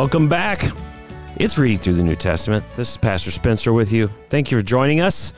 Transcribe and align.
Welcome 0.00 0.28
back. 0.28 0.64
It's 1.36 1.58
reading 1.58 1.78
through 1.78 1.92
the 1.92 2.02
New 2.02 2.16
Testament. 2.16 2.64
This 2.74 2.92
is 2.92 2.96
Pastor 2.96 3.30
Spencer 3.30 3.72
with 3.72 3.92
you. 3.92 4.08
Thank 4.28 4.50
you 4.50 4.58
for 4.58 4.62
joining 4.62 5.00
us. 5.00 5.32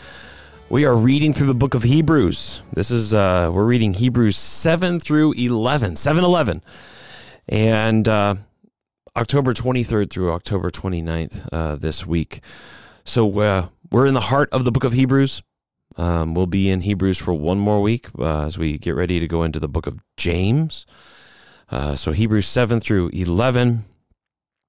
We 0.68 0.84
are 0.84 0.96
reading 0.96 1.32
through 1.32 1.48
the 1.48 1.54
book 1.54 1.74
of 1.74 1.82
Hebrews. 1.82 2.62
This 2.72 2.90
is 2.90 3.12
uh, 3.12 3.50
we're 3.52 3.64
reading 3.64 3.92
Hebrews 3.92 4.36
7 4.36 5.00
through 5.00 5.32
11, 5.32 5.96
7 5.96 6.24
11. 6.24 6.62
And 7.48 8.08
uh, 8.08 8.36
October 9.16 9.52
23rd 9.52 10.10
through 10.10 10.32
October 10.32 10.70
29th 10.70 11.48
uh, 11.52 11.76
this 11.76 12.06
week. 12.06 12.40
So 13.04 13.40
uh, 13.40 13.68
we're 13.90 14.06
in 14.06 14.14
the 14.14 14.20
heart 14.20 14.48
of 14.52 14.64
the 14.64 14.72
book 14.72 14.84
of 14.84 14.92
Hebrews. 14.92 15.42
Um, 15.96 16.34
we'll 16.34 16.46
be 16.46 16.70
in 16.70 16.80
Hebrews 16.80 17.18
for 17.18 17.34
one 17.34 17.58
more 17.58 17.82
week 17.82 18.08
uh, 18.18 18.46
as 18.46 18.58
we 18.58 18.78
get 18.78 18.94
ready 18.94 19.20
to 19.20 19.28
go 19.28 19.42
into 19.42 19.60
the 19.60 19.68
book 19.68 19.86
of 19.86 20.00
James. 20.16 20.86
Uh, 21.70 21.94
so 21.94 22.12
Hebrews 22.12 22.46
7 22.46 22.80
through 22.80 23.08
11. 23.12 23.84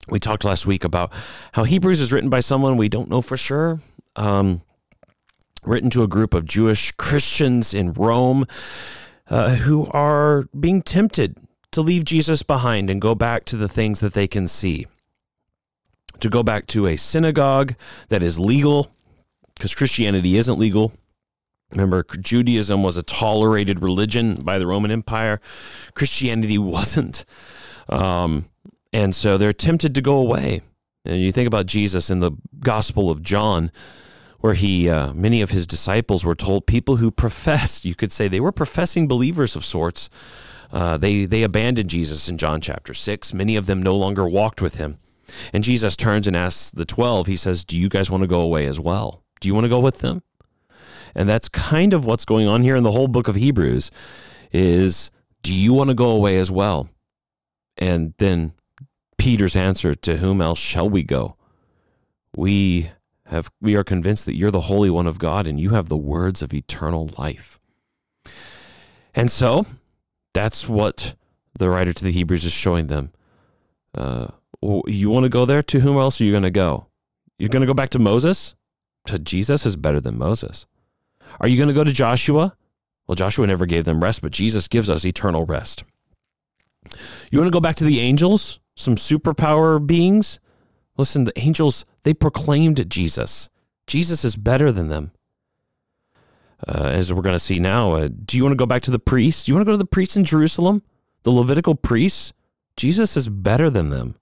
We 0.10 0.20
talked 0.20 0.44
last 0.44 0.66
week 0.66 0.84
about 0.84 1.14
how 1.54 1.64
Hebrews 1.64 2.02
is 2.02 2.12
written 2.12 2.30
by 2.30 2.42
someone 2.42 2.76
we 2.76 2.90
don't 2.90 3.10
know 3.10 3.22
for 3.22 3.38
sure. 3.38 3.80
Um, 4.16 4.62
written 5.64 5.90
to 5.92 6.04
a 6.04 6.08
group 6.08 6.34
of 6.34 6.46
Jewish 6.46 6.92
Christians 6.94 7.74
in 7.74 7.94
Rome 7.94 8.46
uh, 9.30 9.56
who 9.56 9.88
are 9.88 10.46
being 10.60 10.82
tempted 10.82 11.38
to 11.72 11.82
leave 11.82 12.04
Jesus 12.04 12.44
behind 12.44 12.90
and 12.90 13.02
go 13.02 13.16
back 13.16 13.46
to 13.46 13.56
the 13.56 13.70
things 13.70 14.00
that 14.02 14.14
they 14.14 14.28
can 14.28 14.48
see. 14.48 14.86
To 16.20 16.30
go 16.30 16.44
back 16.44 16.68
to 16.68 16.88
a 16.88 16.96
synagogue 16.96 17.76
that 18.10 18.24
is 18.24 18.40
legal, 18.40 18.90
because 19.56 19.76
Christianity 19.76 20.38
isn't 20.38 20.58
legal. 20.58 20.94
Remember, 21.72 22.04
Judaism 22.04 22.84
was 22.84 22.98
a 22.98 23.04
tolerated 23.04 23.82
religion 23.82 24.36
by 24.36 24.60
the 24.60 24.68
Roman 24.68 24.92
Empire. 24.92 25.42
Christianity 25.96 26.58
wasn't. 26.58 27.26
Um, 27.90 28.46
and 28.92 29.16
so 29.16 29.38
they're 29.38 29.54
tempted 29.54 29.96
to 29.96 30.02
go 30.02 30.18
away. 30.18 30.62
And 31.06 31.20
you 31.20 31.32
think 31.32 31.48
about 31.48 31.66
Jesus 31.66 32.10
in 32.10 32.20
the 32.20 32.32
Gospel 32.60 33.10
of 33.10 33.22
John, 33.22 33.72
where 34.40 34.54
he, 34.54 34.90
uh, 34.90 35.14
many 35.14 35.42
of 35.42 35.50
his 35.50 35.68
disciples 35.68 36.24
were 36.24 36.36
told, 36.36 36.66
people 36.66 36.98
who 36.98 37.12
professed, 37.12 37.86
you 37.86 37.96
could 37.96 38.12
say 38.12 38.28
they 38.28 38.40
were 38.40 38.52
professing 38.52 39.08
believers 39.08 39.56
of 39.56 39.66
sorts, 39.66 40.10
uh, 40.72 40.98
they, 40.98 41.26
they 41.26 41.44
abandoned 41.44 41.90
Jesus 41.90 42.30
in 42.30 42.38
John 42.38 42.62
chapter 42.62 42.94
6. 42.94 43.34
Many 43.34 43.56
of 43.56 43.66
them 43.66 43.82
no 43.82 43.96
longer 43.96 44.28
walked 44.28 44.62
with 44.62 44.78
him. 44.78 44.98
And 45.54 45.64
Jesus 45.64 45.96
turns 45.96 46.28
and 46.28 46.36
asks 46.36 46.72
the 46.72 46.86
12, 46.86 47.28
he 47.28 47.36
says, 47.36 47.64
Do 47.64 47.78
you 47.78 47.90
guys 47.90 48.12
want 48.12 48.22
to 48.22 48.28
go 48.28 48.42
away 48.42 48.66
as 48.66 48.80
well? 48.80 49.24
Do 49.40 49.48
you 49.48 49.54
want 49.54 49.66
to 49.66 49.70
go 49.70 49.80
with 49.80 50.00
them? 50.00 50.22
And 51.16 51.30
that's 51.30 51.50
kind 51.50 51.94
of 51.94 52.06
what's 52.06 52.26
going 52.26 52.48
on 52.48 52.64
here 52.64 52.76
in 52.76 52.84
the 52.84 52.92
whole 52.92 53.08
book 53.08 53.28
of 53.28 53.36
Hebrews 53.36 53.92
is 54.52 55.12
do 55.42 55.54
you 55.54 55.74
want 55.74 55.90
to 55.90 55.96
go 55.96 56.10
away 56.10 56.38
as 56.38 56.52
well? 56.52 56.90
And 57.78 58.14
then 58.18 58.54
Peter's 59.18 59.56
answer, 59.56 59.94
To 59.94 60.18
whom 60.18 60.42
else 60.42 60.60
shall 60.60 60.90
we 60.90 61.04
go? 61.04 61.36
We 62.36 62.92
have 63.28 63.52
we 63.62 63.76
are 63.76 63.84
convinced 63.84 64.26
that 64.26 64.36
you're 64.36 64.52
the 64.52 64.62
Holy 64.62 64.90
One 64.90 65.08
of 65.08 65.20
God 65.20 65.48
and 65.48 65.60
you 65.60 65.72
have 65.72 65.90
the 65.90 65.98
words 65.98 66.42
of 66.42 66.54
eternal 66.54 67.10
life. 67.18 67.60
And 69.14 69.30
so 69.30 69.66
that's 70.34 70.68
what 70.68 71.16
the 71.58 71.70
writer 71.70 71.94
to 71.94 72.04
the 72.04 72.12
Hebrews 72.12 72.46
is 72.46 72.52
showing 72.52 72.88
them. 72.88 73.12
Uh, 73.96 74.28
you 74.88 75.10
want 75.10 75.24
to 75.24 75.30
go 75.30 75.46
there? 75.46 75.62
To 75.64 75.80
whom 75.80 75.98
else 75.98 76.20
are 76.20 76.24
you 76.24 76.32
going 76.32 76.44
to 76.44 76.52
go? 76.52 76.88
You're 77.38 77.50
going 77.50 77.62
to 77.62 77.68
go 77.68 77.74
back 77.74 77.90
to 77.92 78.00
Moses? 78.00 78.56
To 79.08 79.20
Jesus 79.20 79.66
is 79.66 79.76
better 79.76 80.00
than 80.00 80.18
Moses. 80.18 80.66
Are 81.40 81.48
you 81.48 81.58
going 81.58 81.68
to 81.68 81.74
go 81.74 81.84
to 81.84 81.92
Joshua? 81.92 82.56
Well, 83.08 83.16
Joshua 83.16 83.48
never 83.48 83.66
gave 83.66 83.86
them 83.86 84.02
rest, 84.02 84.22
but 84.22 84.32
Jesus 84.32 84.68
gives 84.68 84.90
us 84.90 85.04
eternal 85.04 85.46
rest. 85.46 85.84
You 87.32 87.40
want 87.40 87.48
to 87.48 87.56
go 87.56 87.60
back 87.60 87.76
to 87.78 87.84
the 87.84 88.00
angels? 88.00 88.60
some 88.76 88.96
superpower 88.96 89.86
beings. 89.86 90.40
Listen, 90.98 91.24
the 91.24 91.40
angels, 91.40 91.86
they 92.04 92.14
proclaimed 92.14 92.90
Jesus. 92.90 93.50
Jesus 93.88 94.24
is 94.24 94.36
better 94.36 94.72
than 94.72 94.90
them. 94.90 95.12
Uh, 96.66 96.86
as 96.86 97.12
we're 97.12 97.22
going 97.22 97.36
to 97.36 97.40
see 97.40 97.60
now, 97.60 97.94
uh, 97.94 98.08
do 98.08 98.38
you 98.38 98.44
want 98.44 98.54
to 98.54 98.58
go 98.58 98.66
back 98.66 98.84
to 98.84 98.92
the 98.92 99.00
priests? 99.00 99.46
Do 99.46 99.52
you 99.52 99.56
want 99.56 99.66
to 99.66 99.70
go 99.70 99.74
to 99.74 99.78
the 99.78 99.86
priests 99.86 100.16
in 100.16 100.24
Jerusalem? 100.24 100.82
The 101.24 101.32
Levitical 101.32 101.76
priests? 101.76 102.32
Jesus 102.78 103.18
is 103.18 103.28
better 103.28 103.70
than 103.70 103.90
them. 103.90 104.16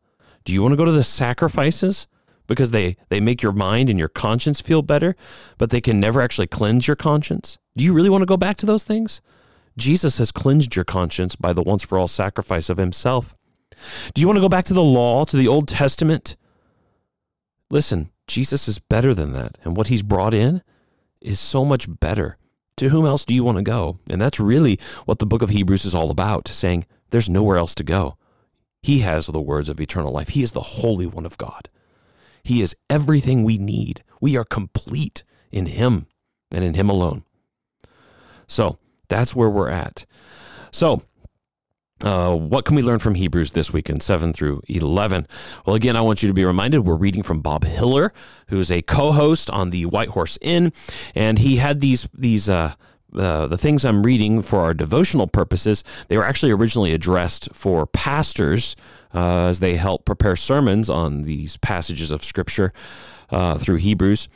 Do 0.44 0.54
you 0.54 0.62
want 0.62 0.74
to 0.74 0.78
go 0.78 0.86
to 0.86 0.92
the 0.92 1.04
sacrifices? 1.04 2.08
Because 2.48 2.72
they, 2.72 2.98
they 3.10 3.20
make 3.20 3.42
your 3.42 3.52
mind 3.52 3.90
and 3.90 3.98
your 3.98 4.08
conscience 4.08 4.60
feel 4.60 4.82
better, 4.82 5.16
but 5.58 5.70
they 5.70 5.82
can 5.82 6.00
never 6.00 6.22
actually 6.22 6.48
cleanse 6.48 6.88
your 6.88 6.96
conscience? 6.96 7.58
Do 7.78 7.84
you 7.84 7.94
really 7.94 8.10
want 8.10 8.24
to 8.24 8.28
go 8.28 8.38
back 8.38 8.58
to 8.58 8.66
those 8.66 8.84
things? 8.84 9.22
Jesus 9.78 10.18
has 10.18 10.32
cleansed 10.32 10.76
your 10.76 10.86
conscience 10.86 11.36
by 11.36 11.54
the 11.54 11.64
once 11.64 11.84
for 11.84 11.98
all 11.98 12.08
sacrifice 12.08 12.70
of 12.70 12.78
himself. 12.78 13.36
Do 14.14 14.22
you 14.22 14.28
want 14.28 14.38
to 14.38 14.42
go 14.42 14.50
back 14.50 14.66
to 14.66 14.74
the 14.74 14.84
law, 14.84 15.24
to 15.26 15.38
the 15.38 15.48
Old 15.48 15.68
Testament? 15.68 16.36
Listen, 17.70 18.12
Jesus 18.28 18.68
is 18.68 18.80
better 18.80 19.14
than 19.14 19.34
that. 19.34 19.58
And 19.64 19.78
what 19.78 19.88
he's 19.88 20.04
brought 20.04 20.34
in 20.34 20.62
is 21.22 21.40
so 21.40 21.64
much 21.64 21.88
better. 22.00 22.38
To 22.78 22.90
whom 22.90 23.06
else 23.06 23.26
do 23.26 23.34
you 23.34 23.44
want 23.44 23.58
to 23.58 23.64
go? 23.64 24.00
And 24.10 24.22
that's 24.22 24.40
really 24.40 24.80
what 25.06 25.20
the 25.20 25.26
book 25.26 25.42
of 25.42 25.50
Hebrews 25.50 25.86
is 25.86 25.94
all 25.94 26.10
about, 26.10 26.48
saying 26.48 26.86
there's 27.12 27.30
nowhere 27.30 27.58
else 27.58 27.76
to 27.76 27.84
go. 27.84 28.18
He 28.82 29.00
has 29.00 29.28
the 29.28 29.42
words 29.42 29.70
of 29.70 29.80
eternal 29.80 30.12
life. 30.12 30.30
He 30.30 30.44
is 30.44 30.54
the 30.54 30.62
Holy 30.62 31.06
One 31.06 31.26
of 31.26 31.38
God. 31.38 31.70
He 32.44 32.62
is 32.62 32.76
everything 32.90 33.44
we 33.44 33.58
need. 33.58 34.04
We 34.20 34.36
are 34.38 34.44
complete 34.44 35.24
in 35.52 35.68
Him 35.68 36.08
and 36.52 36.64
in 36.64 36.74
Him 36.74 36.90
alone. 36.90 37.24
So 38.48 38.80
that's 39.08 39.36
where 39.36 39.50
we're 39.50 39.70
at. 39.70 40.06
So 40.72 41.04
uh, 42.04 42.36
what 42.36 42.66
can 42.66 42.76
we 42.76 42.82
learn 42.82 43.00
from 43.00 43.16
Hebrews 43.16 43.52
this 43.52 43.72
week 43.72 43.90
in 43.90 44.00
7 44.00 44.34
through 44.34 44.62
11? 44.68 45.28
Well, 45.66 45.76
again, 45.76 45.96
I 45.96 46.02
want 46.02 46.24
you 46.24 46.28
to 46.30 46.34
be 46.34 46.46
reminded 46.46 46.80
we're 46.80 46.96
reading 46.96 47.24
from 47.24 47.42
Bob 47.42 47.64
Hiller, 47.64 48.12
who's 48.48 48.72
a 48.72 48.82
co 48.82 49.12
host 49.12 49.50
on 49.52 49.70
the 49.70 49.86
White 49.86 50.10
Horse 50.10 50.38
Inn. 50.42 50.74
And 51.14 51.40
he 51.40 51.58
had 51.58 51.80
these, 51.80 52.10
these, 52.14 52.50
uh, 52.50 52.74
uh, 53.16 53.48
the 53.48 53.58
things 53.58 53.86
I'm 53.86 54.04
reading 54.04 54.42
for 54.42 54.60
our 54.60 54.74
devotional 54.74 55.28
purposes, 55.28 55.84
they 56.08 56.18
were 56.18 56.24
actually 56.24 56.52
originally 56.52 56.94
addressed 56.94 57.50
for 57.54 57.86
pastors 57.86 58.76
uh, 59.14 59.46
as 59.46 59.60
they 59.60 59.76
help 59.76 60.06
prepare 60.06 60.36
sermons 60.36 60.90
on 60.90 61.24
these 61.24 61.58
passages 61.58 62.12
of 62.12 62.24
Scripture 62.24 62.72
uh, 63.30 63.58
through 63.58 63.78
Hebrews. 63.78 64.30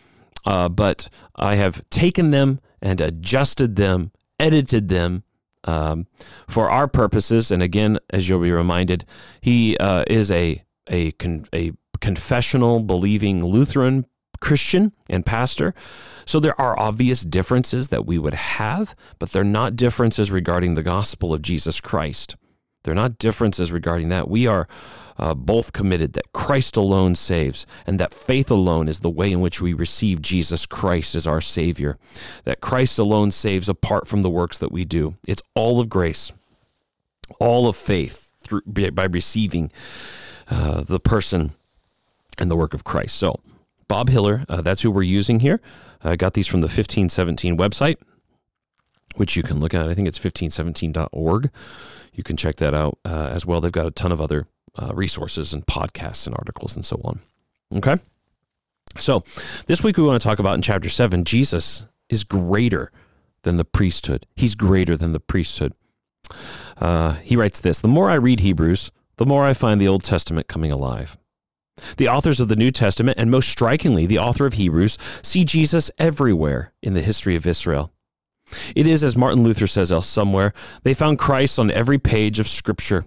Uh, 0.46 0.70
but 0.70 1.10
I 1.36 1.56
have 1.56 1.88
taken 1.90 2.32
them 2.32 2.60
and 2.82 3.02
adjusted 3.02 3.76
them, 3.76 4.12
edited 4.40 4.90
them, 4.90 5.24
um, 5.64 6.06
for 6.48 6.70
our 6.70 6.88
purposes, 6.88 7.50
and 7.50 7.64
again, 7.64 7.98
as 8.12 8.30
you'll 8.30 8.40
be 8.40 8.52
reminded, 8.52 9.04
he 9.42 9.76
uh, 9.78 10.04
is 10.08 10.30
a 10.30 10.62
a, 10.88 11.12
con- 11.14 11.46
a 11.54 11.72
confessional 12.00 12.82
believing 12.82 13.44
Lutheran 13.44 14.06
Christian 14.46 14.92
and 15.10 15.26
pastor. 15.26 15.74
So 16.24 16.40
there 16.40 16.60
are 16.62 16.78
obvious 16.78 17.24
differences 17.24 17.90
that 17.90 18.06
we 18.06 18.20
would 18.20 18.36
have, 18.36 18.96
but 19.18 19.32
they're 19.32 19.44
not 19.44 19.76
differences 19.76 20.30
regarding 20.30 20.76
the 20.76 20.84
gospel 20.84 21.34
of 21.34 21.42
Jesus 21.42 21.82
Christ. 21.82 22.36
They're 22.84 22.94
not 22.94 23.18
differences 23.18 23.72
regarding 23.72 24.10
that. 24.10 24.30
We 24.30 24.46
are 24.46 24.68
uh, 25.18 25.34
both 25.34 25.74
committed 25.74 26.14
that 26.14 26.32
Christ 26.32 26.78
alone 26.78 27.16
saves 27.16 27.66
and 27.88 28.00
that 28.00 28.14
faith 28.14 28.52
alone 28.52 28.88
is 28.88 29.00
the 29.00 29.10
way 29.10 29.32
in 29.32 29.42
which 29.42 29.64
we 29.64 29.74
receive 29.74 30.22
Jesus 30.22 30.68
Christ 30.68 31.16
as 31.16 31.26
our 31.26 31.42
Savior. 31.42 31.98
That 32.44 32.62
Christ 32.62 33.00
alone 33.00 33.32
saves 33.32 33.68
apart 33.68 34.08
from 34.08 34.22
the 34.22 34.30
works 34.30 34.60
that 34.60 34.72
we 34.72 34.86
do. 34.86 35.16
It's 35.28 35.42
all 35.56 35.80
of 35.80 35.90
grace, 35.90 36.32
all 37.40 37.68
of 37.68 37.76
faith 37.76 38.32
through, 38.42 38.62
by 38.92 39.06
receiving 39.06 39.72
uh, 40.52 40.84
the 40.84 41.00
person 41.00 41.54
and 42.38 42.52
the 42.52 42.56
work 42.56 42.76
of 42.76 42.84
Christ. 42.84 43.16
So, 43.16 43.40
Bob 43.88 44.10
Hiller, 44.10 44.46
uh, 44.50 44.62
that's 44.62 44.82
who 44.82 44.92
we're 44.92 45.04
using 45.04 45.40
here. 45.40 45.62
I 46.04 46.16
got 46.16 46.34
these 46.34 46.48
from 46.48 46.62
the 46.62 46.68
1517 46.68 47.58
website, 47.58 47.98
which 49.16 49.36
you 49.36 49.44
can 49.44 49.60
look 49.60 49.74
at. 49.74 49.90
I 49.90 49.94
think 49.94 50.08
it's 50.08 50.20
1517.org. 50.20 51.50
You 52.14 52.24
can 52.24 52.38
check 52.38 52.58
that 52.58 52.74
out 52.74 52.98
uh, 53.06 53.30
as 53.32 53.46
well. 53.46 53.62
They've 53.62 53.72
got 53.72 53.88
a 53.88 53.92
ton 53.92 54.12
of 54.12 54.22
other 54.22 54.48
uh, 54.78 54.94
resources 54.94 55.54
and 55.54 55.66
podcasts 55.66 56.28
and 56.28 56.36
articles 56.36 56.76
and 56.76 56.86
so 56.86 57.00
on. 57.04 57.20
Okay. 57.76 57.98
So 58.98 59.24
this 59.68 59.84
week 59.84 59.98
we 59.98 60.04
want 60.04 60.22
to 60.22 60.28
talk 60.28 60.40
about 60.40 60.56
in 60.56 60.62
chapter 60.62 60.90
seven, 60.90 61.26
Jesus 61.26 61.88
is 62.10 62.24
greater 62.24 62.92
than 63.44 63.58
the 63.58 63.66
priesthood. 63.66 64.26
He's 64.36 64.56
greater 64.56 64.96
than 64.96 65.14
the 65.14 65.20
priesthood. 65.20 65.74
Uh, 66.78 67.14
he 67.16 67.36
writes 67.36 67.60
this 67.60 67.80
The 67.80 67.88
more 67.88 68.10
I 68.10 68.16
read 68.16 68.40
Hebrews, 68.40 68.92
the 69.18 69.26
more 69.26 69.46
I 69.46 69.54
find 69.54 69.80
the 69.80 69.88
Old 69.88 70.04
Testament 70.04 70.48
coming 70.48 70.72
alive. 70.72 71.18
The 71.98 72.08
authors 72.08 72.40
of 72.40 72.48
the 72.48 72.56
New 72.56 72.72
Testament, 72.72 73.18
and 73.20 73.30
most 73.30 73.50
strikingly, 73.50 74.06
the 74.06 74.20
author 74.20 74.46
of 74.46 74.54
Hebrews, 74.54 74.98
see 75.22 75.44
Jesus 75.44 75.92
everywhere 75.98 76.74
in 76.82 76.94
the 76.94 77.02
history 77.02 77.36
of 77.36 77.46
Israel. 77.46 77.92
It 78.76 78.88
is, 78.88 79.04
as 79.04 79.18
Martin 79.18 79.44
Luther 79.44 79.68
says 79.68 79.92
else 79.92 80.08
somewhere, 80.08 80.54
they 80.84 80.94
found 80.94 81.20
Christ 81.20 81.60
on 81.60 81.72
every 81.72 81.98
page 81.98 82.40
of 82.40 82.48
Scripture. 82.48 83.06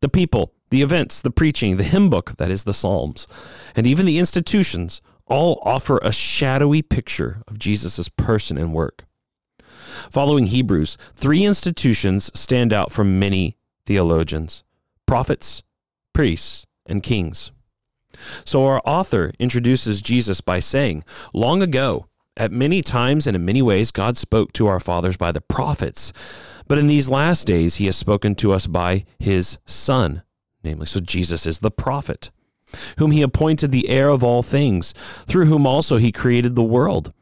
The 0.00 0.08
people, 0.08 0.54
the 0.70 0.82
events, 0.82 1.20
the 1.20 1.30
preaching, 1.30 1.76
the 1.76 1.84
hymn 1.84 2.08
book, 2.08 2.36
that 2.38 2.50
is 2.50 2.64
the 2.64 2.72
Psalms, 2.72 3.26
and 3.76 3.86
even 3.86 4.06
the 4.06 4.18
institutions 4.18 5.02
all 5.26 5.60
offer 5.62 5.98
a 6.02 6.12
shadowy 6.12 6.82
picture 6.82 7.42
of 7.46 7.58
Jesus' 7.58 8.08
person 8.08 8.58
and 8.58 8.72
work. 8.72 9.04
Following 10.10 10.46
Hebrews, 10.46 10.96
three 11.14 11.44
institutions 11.44 12.30
stand 12.38 12.72
out 12.72 12.90
from 12.90 13.18
many 13.18 13.56
theologians 13.84 14.64
prophets, 15.06 15.62
priests, 16.12 16.66
and 16.86 17.02
kings. 17.02 17.52
So 18.44 18.64
our 18.64 18.80
author 18.84 19.32
introduces 19.38 20.02
Jesus 20.02 20.40
by 20.40 20.60
saying, 20.60 21.04
Long 21.32 21.62
ago, 21.62 22.06
at 22.36 22.52
many 22.52 22.82
times 22.82 23.26
and 23.26 23.36
in 23.36 23.44
many 23.44 23.62
ways, 23.62 23.90
God 23.90 24.16
spoke 24.16 24.52
to 24.54 24.66
our 24.66 24.80
fathers 24.80 25.16
by 25.16 25.32
the 25.32 25.40
prophets. 25.40 26.12
But 26.68 26.78
in 26.78 26.86
these 26.86 27.08
last 27.08 27.46
days, 27.46 27.76
he 27.76 27.86
has 27.86 27.96
spoken 27.96 28.34
to 28.36 28.52
us 28.52 28.66
by 28.66 29.04
his 29.18 29.58
Son, 29.66 30.22
namely, 30.62 30.86
so 30.86 31.00
Jesus 31.00 31.44
is 31.44 31.58
the 31.58 31.70
prophet, 31.70 32.30
whom 32.98 33.10
he 33.10 33.22
appointed 33.22 33.72
the 33.72 33.88
heir 33.88 34.08
of 34.08 34.22
all 34.22 34.42
things, 34.42 34.92
through 35.26 35.46
whom 35.46 35.66
also 35.66 35.96
he 35.96 36.12
created 36.12 36.54
the 36.54 36.62
world. 36.62 37.12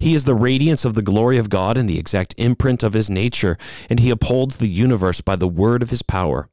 He 0.00 0.14
is 0.14 0.24
the 0.24 0.34
radiance 0.34 0.84
of 0.84 0.94
the 0.94 1.02
glory 1.02 1.38
of 1.38 1.48
God 1.48 1.76
and 1.76 1.88
the 1.88 1.98
exact 1.98 2.34
imprint 2.36 2.82
of 2.82 2.94
his 2.94 3.08
nature, 3.08 3.56
and 3.88 4.00
he 4.00 4.10
upholds 4.10 4.56
the 4.56 4.66
universe 4.66 5.20
by 5.20 5.36
the 5.36 5.48
word 5.48 5.82
of 5.82 5.90
his 5.90 6.02
power. 6.02 6.48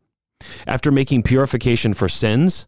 After 0.68 0.92
making 0.92 1.24
purification 1.24 1.94
for 1.94 2.08
sins, 2.08 2.68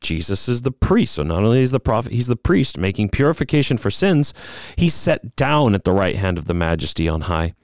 Jesus 0.00 0.48
is 0.48 0.62
the 0.62 0.70
priest. 0.70 1.14
So 1.14 1.22
not 1.22 1.42
only 1.42 1.62
is 1.62 1.70
the 1.70 1.80
prophet, 1.80 2.12
he's 2.12 2.26
the 2.26 2.36
priest 2.36 2.78
making 2.78 3.10
purification 3.10 3.76
for 3.76 3.90
sins. 3.90 4.34
He's 4.76 4.94
set 4.94 5.36
down 5.36 5.74
at 5.74 5.84
the 5.84 5.92
right 5.92 6.16
hand 6.16 6.38
of 6.38 6.44
the 6.44 6.54
majesty 6.54 7.08
on 7.08 7.22
high, 7.22 7.54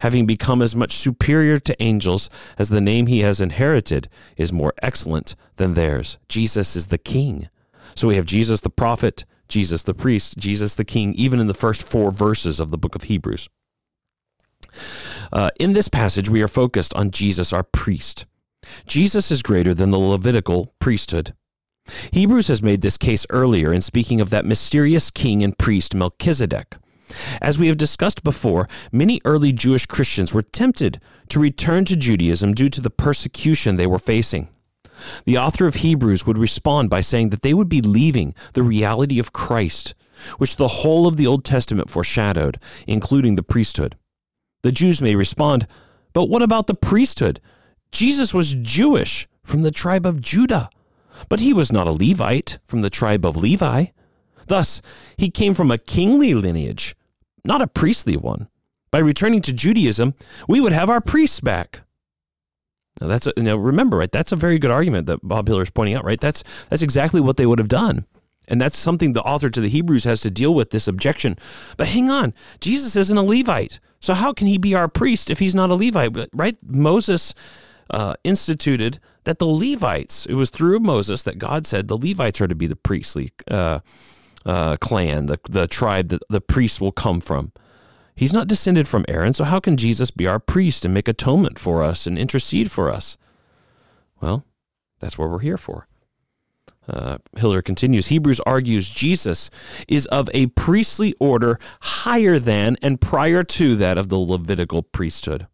having 0.00 0.26
become 0.26 0.62
as 0.62 0.76
much 0.76 0.92
superior 0.92 1.58
to 1.58 1.82
angels 1.82 2.30
as 2.58 2.68
the 2.68 2.80
name 2.80 3.06
he 3.06 3.20
has 3.20 3.40
inherited 3.40 4.08
is 4.36 4.52
more 4.52 4.72
excellent 4.82 5.34
than 5.56 5.74
theirs. 5.74 6.18
Jesus 6.28 6.76
is 6.76 6.86
the 6.88 6.98
king. 6.98 7.48
So 7.94 8.08
we 8.08 8.16
have 8.16 8.26
Jesus 8.26 8.60
the 8.60 8.70
prophet, 8.70 9.24
Jesus 9.48 9.82
the 9.82 9.94
priest, 9.94 10.38
Jesus 10.38 10.76
the 10.76 10.84
king, 10.84 11.12
even 11.14 11.40
in 11.40 11.48
the 11.48 11.54
first 11.54 11.82
four 11.82 12.12
verses 12.12 12.60
of 12.60 12.70
the 12.70 12.78
book 12.78 12.94
of 12.94 13.02
Hebrews. 13.04 13.48
Uh, 15.32 15.50
in 15.58 15.72
this 15.72 15.88
passage, 15.88 16.28
we 16.28 16.42
are 16.42 16.48
focused 16.48 16.94
on 16.94 17.10
Jesus, 17.10 17.52
our 17.52 17.64
priest. 17.64 18.26
Jesus 18.86 19.30
is 19.30 19.42
greater 19.42 19.74
than 19.74 19.90
the 19.90 19.98
Levitical 19.98 20.72
priesthood. 20.78 21.34
Hebrews 22.12 22.48
has 22.48 22.62
made 22.62 22.80
this 22.80 22.98
case 22.98 23.26
earlier 23.30 23.72
in 23.72 23.80
speaking 23.80 24.20
of 24.20 24.30
that 24.30 24.44
mysterious 24.44 25.10
king 25.10 25.42
and 25.42 25.56
priest 25.56 25.94
Melchizedek. 25.94 26.76
As 27.40 27.58
we 27.58 27.66
have 27.66 27.76
discussed 27.76 28.22
before, 28.22 28.68
many 28.92 29.20
early 29.24 29.52
Jewish 29.52 29.86
Christians 29.86 30.32
were 30.32 30.42
tempted 30.42 31.00
to 31.28 31.40
return 31.40 31.84
to 31.86 31.96
Judaism 31.96 32.54
due 32.54 32.68
to 32.68 32.80
the 32.80 32.90
persecution 32.90 33.76
they 33.76 33.86
were 33.86 33.98
facing. 33.98 34.48
The 35.24 35.38
author 35.38 35.66
of 35.66 35.76
Hebrews 35.76 36.26
would 36.26 36.38
respond 36.38 36.90
by 36.90 37.00
saying 37.00 37.30
that 37.30 37.42
they 37.42 37.54
would 37.54 37.68
be 37.68 37.80
leaving 37.80 38.34
the 38.52 38.62
reality 38.62 39.18
of 39.18 39.32
Christ, 39.32 39.94
which 40.38 40.56
the 40.56 40.68
whole 40.68 41.06
of 41.06 41.16
the 41.16 41.26
Old 41.26 41.44
Testament 41.44 41.90
foreshadowed, 41.90 42.58
including 42.86 43.36
the 43.36 43.42
priesthood. 43.42 43.96
The 44.62 44.72
Jews 44.72 45.00
may 45.00 45.14
respond, 45.14 45.66
But 46.12 46.26
what 46.26 46.42
about 46.42 46.66
the 46.66 46.74
priesthood? 46.74 47.40
Jesus 47.92 48.34
was 48.34 48.54
Jewish 48.54 49.26
from 49.42 49.62
the 49.62 49.70
tribe 49.70 50.04
of 50.04 50.20
Judah. 50.20 50.68
But 51.28 51.40
he 51.40 51.52
was 51.52 51.72
not 51.72 51.86
a 51.86 51.92
Levite 51.92 52.58
from 52.66 52.80
the 52.82 52.90
tribe 52.90 53.24
of 53.24 53.36
Levi. 53.36 53.86
Thus, 54.46 54.82
he 55.16 55.30
came 55.30 55.54
from 55.54 55.70
a 55.70 55.78
kingly 55.78 56.34
lineage, 56.34 56.96
not 57.44 57.62
a 57.62 57.66
priestly 57.66 58.16
one. 58.16 58.48
By 58.90 58.98
returning 58.98 59.42
to 59.42 59.52
Judaism, 59.52 60.14
we 60.48 60.60
would 60.60 60.72
have 60.72 60.90
our 60.90 61.00
priests 61.00 61.40
back. 61.40 61.82
Now 63.00 63.06
that's 63.06 63.26
a, 63.26 63.32
now 63.36 63.56
remember 63.56 63.98
right. 63.98 64.10
That's 64.10 64.32
a 64.32 64.36
very 64.36 64.58
good 64.58 64.70
argument 64.70 65.06
that 65.06 65.20
Bob 65.22 65.46
Hiller 65.46 65.62
is 65.62 65.70
pointing 65.70 65.94
out. 65.94 66.04
Right. 66.04 66.20
That's 66.20 66.42
that's 66.68 66.82
exactly 66.82 67.20
what 67.20 67.36
they 67.36 67.46
would 67.46 67.58
have 67.58 67.68
done, 67.68 68.04
and 68.48 68.60
that's 68.60 68.76
something 68.76 69.12
the 69.12 69.22
author 69.22 69.48
to 69.48 69.60
the 69.60 69.68
Hebrews 69.68 70.04
has 70.04 70.20
to 70.22 70.30
deal 70.30 70.54
with 70.54 70.70
this 70.70 70.88
objection. 70.88 71.36
But 71.76 71.88
hang 71.88 72.10
on, 72.10 72.34
Jesus 72.60 72.96
isn't 72.96 73.16
a 73.16 73.22
Levite, 73.22 73.78
so 74.00 74.14
how 74.14 74.32
can 74.32 74.48
he 74.48 74.58
be 74.58 74.74
our 74.74 74.88
priest 74.88 75.30
if 75.30 75.38
he's 75.38 75.54
not 75.54 75.70
a 75.70 75.74
Levite? 75.74 76.28
Right? 76.32 76.58
Moses 76.62 77.34
uh, 77.90 78.14
instituted 78.24 78.98
that 79.24 79.38
the 79.38 79.46
Levites, 79.46 80.26
it 80.26 80.34
was 80.34 80.50
through 80.50 80.80
Moses 80.80 81.22
that 81.22 81.38
God 81.38 81.66
said 81.66 81.88
the 81.88 81.98
Levites 81.98 82.40
are 82.40 82.48
to 82.48 82.54
be 82.54 82.66
the 82.66 82.76
priestly 82.76 83.32
uh, 83.50 83.80
uh, 84.44 84.76
clan, 84.78 85.26
the, 85.26 85.38
the 85.48 85.66
tribe 85.66 86.08
that 86.08 86.22
the 86.28 86.40
priests 86.40 86.80
will 86.80 86.92
come 86.92 87.20
from. 87.20 87.52
He's 88.14 88.32
not 88.32 88.48
descended 88.48 88.86
from 88.86 89.04
Aaron, 89.08 89.32
so 89.32 89.44
how 89.44 89.60
can 89.60 89.76
Jesus 89.76 90.10
be 90.10 90.26
our 90.26 90.38
priest 90.38 90.84
and 90.84 90.92
make 90.92 91.08
atonement 91.08 91.58
for 91.58 91.82
us 91.82 92.06
and 92.06 92.18
intercede 92.18 92.70
for 92.70 92.90
us? 92.90 93.16
Well, 94.20 94.44
that's 94.98 95.16
what 95.16 95.30
we're 95.30 95.38
here 95.38 95.56
for. 95.56 95.86
Uh, 96.88 97.18
Hiller 97.36 97.62
continues 97.62 98.08
Hebrews 98.08 98.40
argues 98.40 98.88
Jesus 98.88 99.48
is 99.86 100.06
of 100.06 100.28
a 100.34 100.46
priestly 100.48 101.14
order 101.20 101.58
higher 101.80 102.38
than 102.38 102.76
and 102.82 103.00
prior 103.00 103.42
to 103.44 103.76
that 103.76 103.96
of 103.96 104.08
the 104.08 104.18
Levitical 104.18 104.82
priesthood. 104.82 105.46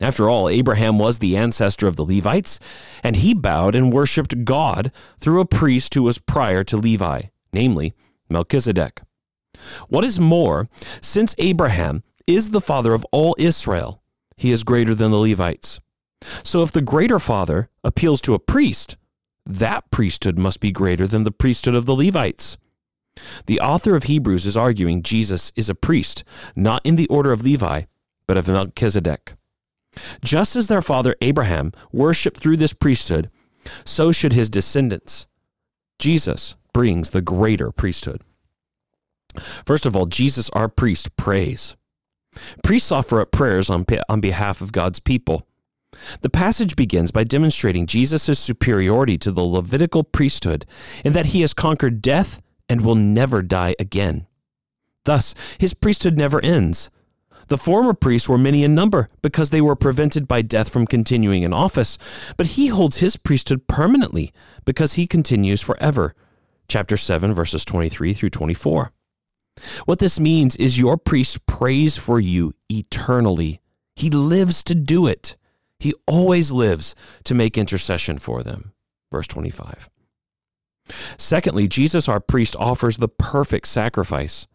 After 0.00 0.28
all, 0.28 0.48
Abraham 0.48 0.98
was 0.98 1.18
the 1.18 1.36
ancestor 1.36 1.88
of 1.88 1.96
the 1.96 2.04
Levites, 2.04 2.60
and 3.02 3.16
he 3.16 3.34
bowed 3.34 3.74
and 3.74 3.92
worshiped 3.92 4.44
God 4.44 4.92
through 5.18 5.40
a 5.40 5.46
priest 5.46 5.94
who 5.94 6.04
was 6.04 6.18
prior 6.18 6.62
to 6.64 6.76
Levi, 6.76 7.22
namely 7.52 7.94
Melchizedek. 8.28 9.00
What 9.88 10.04
is 10.04 10.20
more, 10.20 10.68
since 11.00 11.34
Abraham 11.38 12.04
is 12.28 12.50
the 12.50 12.60
father 12.60 12.94
of 12.94 13.04
all 13.10 13.34
Israel, 13.38 14.02
he 14.36 14.52
is 14.52 14.62
greater 14.62 14.94
than 14.94 15.10
the 15.10 15.18
Levites. 15.18 15.80
So 16.44 16.62
if 16.62 16.70
the 16.70 16.82
greater 16.82 17.18
father 17.18 17.68
appeals 17.82 18.20
to 18.22 18.34
a 18.34 18.38
priest, 18.38 18.96
that 19.44 19.90
priesthood 19.90 20.38
must 20.38 20.60
be 20.60 20.70
greater 20.70 21.06
than 21.06 21.24
the 21.24 21.32
priesthood 21.32 21.74
of 21.74 21.86
the 21.86 21.94
Levites. 21.94 22.56
The 23.46 23.60
author 23.60 23.96
of 23.96 24.04
Hebrews 24.04 24.46
is 24.46 24.56
arguing 24.56 25.02
Jesus 25.02 25.52
is 25.56 25.68
a 25.68 25.74
priest, 25.74 26.22
not 26.54 26.84
in 26.84 26.94
the 26.94 27.08
order 27.08 27.32
of 27.32 27.42
Levi, 27.42 27.82
but 28.26 28.36
of 28.36 28.46
Melchizedek. 28.46 29.34
Just 30.24 30.56
as 30.56 30.68
their 30.68 30.82
father 30.82 31.14
Abraham 31.20 31.72
worshiped 31.92 32.40
through 32.40 32.56
this 32.56 32.72
priesthood, 32.72 33.30
so 33.84 34.12
should 34.12 34.32
his 34.32 34.50
descendants. 34.50 35.26
Jesus 35.98 36.54
brings 36.72 37.10
the 37.10 37.22
greater 37.22 37.70
priesthood. 37.70 38.22
First 39.66 39.86
of 39.86 39.96
all, 39.96 40.06
Jesus, 40.06 40.50
our 40.50 40.68
priest, 40.68 41.16
prays. 41.16 41.76
Priests 42.62 42.92
offer 42.92 43.20
up 43.20 43.32
prayers 43.32 43.70
on, 43.70 43.84
on 44.08 44.20
behalf 44.20 44.60
of 44.60 44.72
God's 44.72 45.00
people. 45.00 45.46
The 46.20 46.30
passage 46.30 46.76
begins 46.76 47.10
by 47.10 47.24
demonstrating 47.24 47.86
Jesus' 47.86 48.38
superiority 48.38 49.18
to 49.18 49.32
the 49.32 49.42
Levitical 49.42 50.04
priesthood 50.04 50.66
in 51.04 51.12
that 51.14 51.26
he 51.26 51.40
has 51.40 51.54
conquered 51.54 52.02
death 52.02 52.40
and 52.68 52.82
will 52.82 52.94
never 52.94 53.42
die 53.42 53.74
again. 53.78 54.26
Thus, 55.04 55.34
his 55.58 55.74
priesthood 55.74 56.16
never 56.16 56.44
ends. 56.44 56.90
The 57.48 57.58
former 57.58 57.94
priests 57.94 58.28
were 58.28 58.38
many 58.38 58.62
in 58.62 58.74
number 58.74 59.08
because 59.22 59.50
they 59.50 59.60
were 59.60 59.76
prevented 59.76 60.28
by 60.28 60.42
death 60.42 60.68
from 60.68 60.86
continuing 60.86 61.42
in 61.42 61.52
office, 61.52 61.98
but 62.36 62.48
he 62.48 62.68
holds 62.68 62.98
his 62.98 63.16
priesthood 63.16 63.66
permanently 63.66 64.32
because 64.64 64.94
he 64.94 65.06
continues 65.06 65.62
forever. 65.62 66.14
Chapter 66.68 66.96
7, 66.96 67.32
verses 67.32 67.64
23 67.64 68.12
through 68.12 68.30
24. 68.30 68.92
What 69.86 69.98
this 69.98 70.20
means 70.20 70.56
is 70.56 70.78
your 70.78 70.98
priest 70.98 71.44
prays 71.46 71.96
for 71.96 72.20
you 72.20 72.52
eternally. 72.68 73.60
He 73.96 74.10
lives 74.10 74.62
to 74.64 74.74
do 74.74 75.06
it. 75.06 75.36
He 75.80 75.94
always 76.06 76.52
lives 76.52 76.94
to 77.24 77.34
make 77.34 77.56
intercession 77.56 78.18
for 78.18 78.42
them. 78.42 78.72
Verse 79.10 79.26
25. 79.26 79.88
Secondly, 81.16 81.66
Jesus, 81.68 82.08
our 82.08 82.20
priest, 82.20 82.56
offers 82.58 82.98
the 82.98 83.08
perfect 83.08 83.68
sacrifice. 83.68 84.46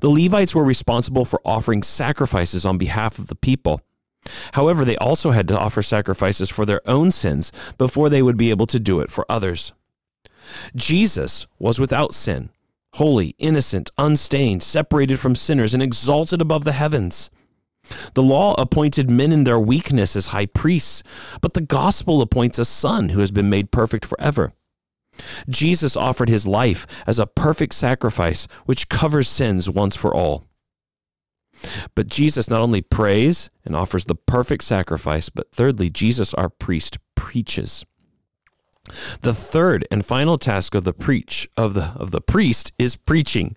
The 0.00 0.10
Levites 0.10 0.54
were 0.54 0.64
responsible 0.64 1.24
for 1.24 1.40
offering 1.44 1.82
sacrifices 1.82 2.64
on 2.64 2.78
behalf 2.78 3.18
of 3.18 3.26
the 3.28 3.34
people. 3.34 3.80
However, 4.52 4.84
they 4.84 4.96
also 4.96 5.32
had 5.32 5.48
to 5.48 5.58
offer 5.58 5.82
sacrifices 5.82 6.48
for 6.48 6.64
their 6.64 6.80
own 6.88 7.10
sins 7.10 7.52
before 7.76 8.08
they 8.08 8.22
would 8.22 8.36
be 8.36 8.50
able 8.50 8.66
to 8.66 8.80
do 8.80 9.00
it 9.00 9.10
for 9.10 9.26
others. 9.28 9.72
Jesus 10.74 11.46
was 11.58 11.78
without 11.78 12.14
sin, 12.14 12.50
holy, 12.94 13.34
innocent, 13.38 13.90
unstained, 13.98 14.62
separated 14.62 15.18
from 15.18 15.34
sinners, 15.34 15.74
and 15.74 15.82
exalted 15.82 16.40
above 16.40 16.64
the 16.64 16.72
heavens. 16.72 17.30
The 18.14 18.22
law 18.22 18.54
appointed 18.56 19.10
men 19.10 19.32
in 19.32 19.44
their 19.44 19.60
weakness 19.60 20.16
as 20.16 20.28
high 20.28 20.46
priests, 20.46 21.02
but 21.42 21.52
the 21.52 21.60
gospel 21.60 22.22
appoints 22.22 22.58
a 22.58 22.64
son 22.64 23.10
who 23.10 23.20
has 23.20 23.30
been 23.30 23.50
made 23.50 23.70
perfect 23.70 24.06
forever. 24.06 24.52
Jesus 25.48 25.96
offered 25.96 26.28
his 26.28 26.46
life 26.46 26.86
as 27.06 27.18
a 27.18 27.26
perfect 27.26 27.74
sacrifice 27.74 28.46
which 28.64 28.88
covers 28.88 29.28
sins 29.28 29.70
once 29.70 29.96
for 29.96 30.14
all. 30.14 30.46
But 31.94 32.08
Jesus 32.08 32.50
not 32.50 32.60
only 32.60 32.82
prays 32.82 33.50
and 33.64 33.76
offers 33.76 34.06
the 34.06 34.16
perfect 34.16 34.64
sacrifice, 34.64 35.28
but 35.28 35.52
thirdly, 35.52 35.88
Jesus, 35.88 36.34
our 36.34 36.48
priest, 36.48 36.98
preaches. 37.14 37.84
The 39.20 39.32
third 39.32 39.86
and 39.90 40.04
final 40.04 40.36
task 40.36 40.74
of 40.74 40.84
the 40.84 40.92
preach 40.92 41.48
of 41.56 41.74
the 41.74 41.92
of 41.96 42.10
the 42.10 42.20
priest 42.20 42.72
is 42.78 42.96
preaching. 42.96 43.56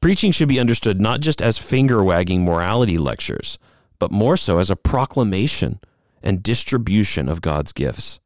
Preaching 0.00 0.32
should 0.32 0.48
be 0.48 0.60
understood 0.60 1.00
not 1.00 1.20
just 1.20 1.40
as 1.40 1.58
finger 1.58 2.02
wagging 2.02 2.44
morality 2.44 2.98
lectures, 2.98 3.58
but 3.98 4.10
more 4.10 4.36
so 4.36 4.58
as 4.58 4.68
a 4.68 4.76
proclamation 4.76 5.80
and 6.22 6.42
distribution 6.42 7.28
of 7.28 7.40
God's 7.40 7.72
gifts. 7.72 8.20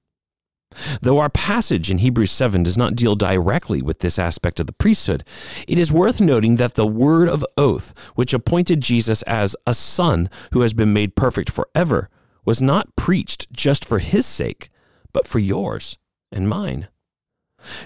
Though 1.00 1.18
our 1.18 1.30
passage 1.30 1.90
in 1.90 1.98
Hebrews 1.98 2.30
7 2.30 2.62
does 2.62 2.76
not 2.76 2.96
deal 2.96 3.14
directly 3.14 3.82
with 3.82 4.00
this 4.00 4.18
aspect 4.18 4.60
of 4.60 4.66
the 4.66 4.72
priesthood, 4.72 5.24
it 5.66 5.78
is 5.78 5.92
worth 5.92 6.20
noting 6.20 6.56
that 6.56 6.74
the 6.74 6.86
word 6.86 7.28
of 7.28 7.44
oath, 7.56 7.94
which 8.14 8.34
appointed 8.34 8.80
Jesus 8.80 9.22
as 9.22 9.56
a 9.66 9.74
son 9.74 10.28
who 10.52 10.60
has 10.60 10.74
been 10.74 10.92
made 10.92 11.16
perfect 11.16 11.50
forever, 11.50 12.08
was 12.44 12.62
not 12.62 12.94
preached 12.96 13.52
just 13.52 13.84
for 13.84 13.98
his 13.98 14.26
sake, 14.26 14.70
but 15.12 15.26
for 15.26 15.38
yours 15.38 15.98
and 16.30 16.48
mine. 16.48 16.88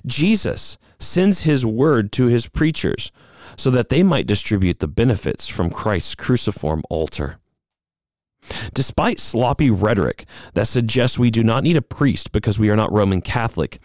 Jesus 0.04 0.76
sends 0.98 1.42
his 1.42 1.64
word 1.64 2.12
to 2.12 2.26
his 2.26 2.46
preachers 2.46 3.10
so 3.56 3.70
that 3.70 3.88
they 3.88 4.02
might 4.02 4.26
distribute 4.26 4.78
the 4.78 4.88
benefits 4.88 5.48
from 5.48 5.70
Christ's 5.70 6.14
cruciform 6.14 6.82
altar. 6.90 7.38
Despite 8.74 9.20
sloppy 9.20 9.70
rhetoric 9.70 10.24
that 10.54 10.66
suggests 10.66 11.18
we 11.18 11.30
do 11.30 11.44
not 11.44 11.62
need 11.62 11.76
a 11.76 11.82
priest 11.82 12.32
because 12.32 12.58
we 12.58 12.70
are 12.70 12.76
not 12.76 12.92
Roman 12.92 13.20
Catholic, 13.20 13.80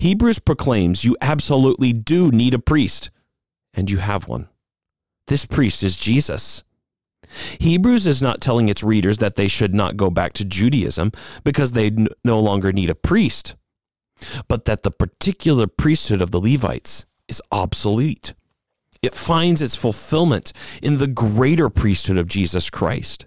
Hebrews 0.00 0.40
proclaims 0.40 1.04
you 1.04 1.16
absolutely 1.20 1.92
do 1.92 2.30
need 2.30 2.54
a 2.54 2.58
priest, 2.58 3.10
and 3.72 3.90
you 3.90 3.98
have 3.98 4.28
one. 4.28 4.48
This 5.26 5.46
priest 5.46 5.82
is 5.82 5.96
Jesus. 5.96 6.64
Hebrews 7.60 8.06
is 8.06 8.20
not 8.20 8.40
telling 8.40 8.68
its 8.68 8.82
readers 8.82 9.18
that 9.18 9.36
they 9.36 9.46
should 9.46 9.74
not 9.74 9.96
go 9.96 10.10
back 10.10 10.32
to 10.34 10.44
Judaism 10.44 11.12
because 11.44 11.72
they 11.72 11.92
no 12.24 12.40
longer 12.40 12.72
need 12.72 12.90
a 12.90 12.94
priest, 12.96 13.54
but 14.48 14.64
that 14.64 14.82
the 14.82 14.90
particular 14.90 15.68
priesthood 15.68 16.20
of 16.20 16.32
the 16.32 16.40
Levites 16.40 17.06
is 17.28 17.40
obsolete. 17.52 18.34
It 19.02 19.14
finds 19.14 19.62
its 19.62 19.76
fulfillment 19.76 20.52
in 20.82 20.98
the 20.98 21.06
greater 21.06 21.70
priesthood 21.70 22.18
of 22.18 22.26
Jesus 22.26 22.68
Christ. 22.68 23.26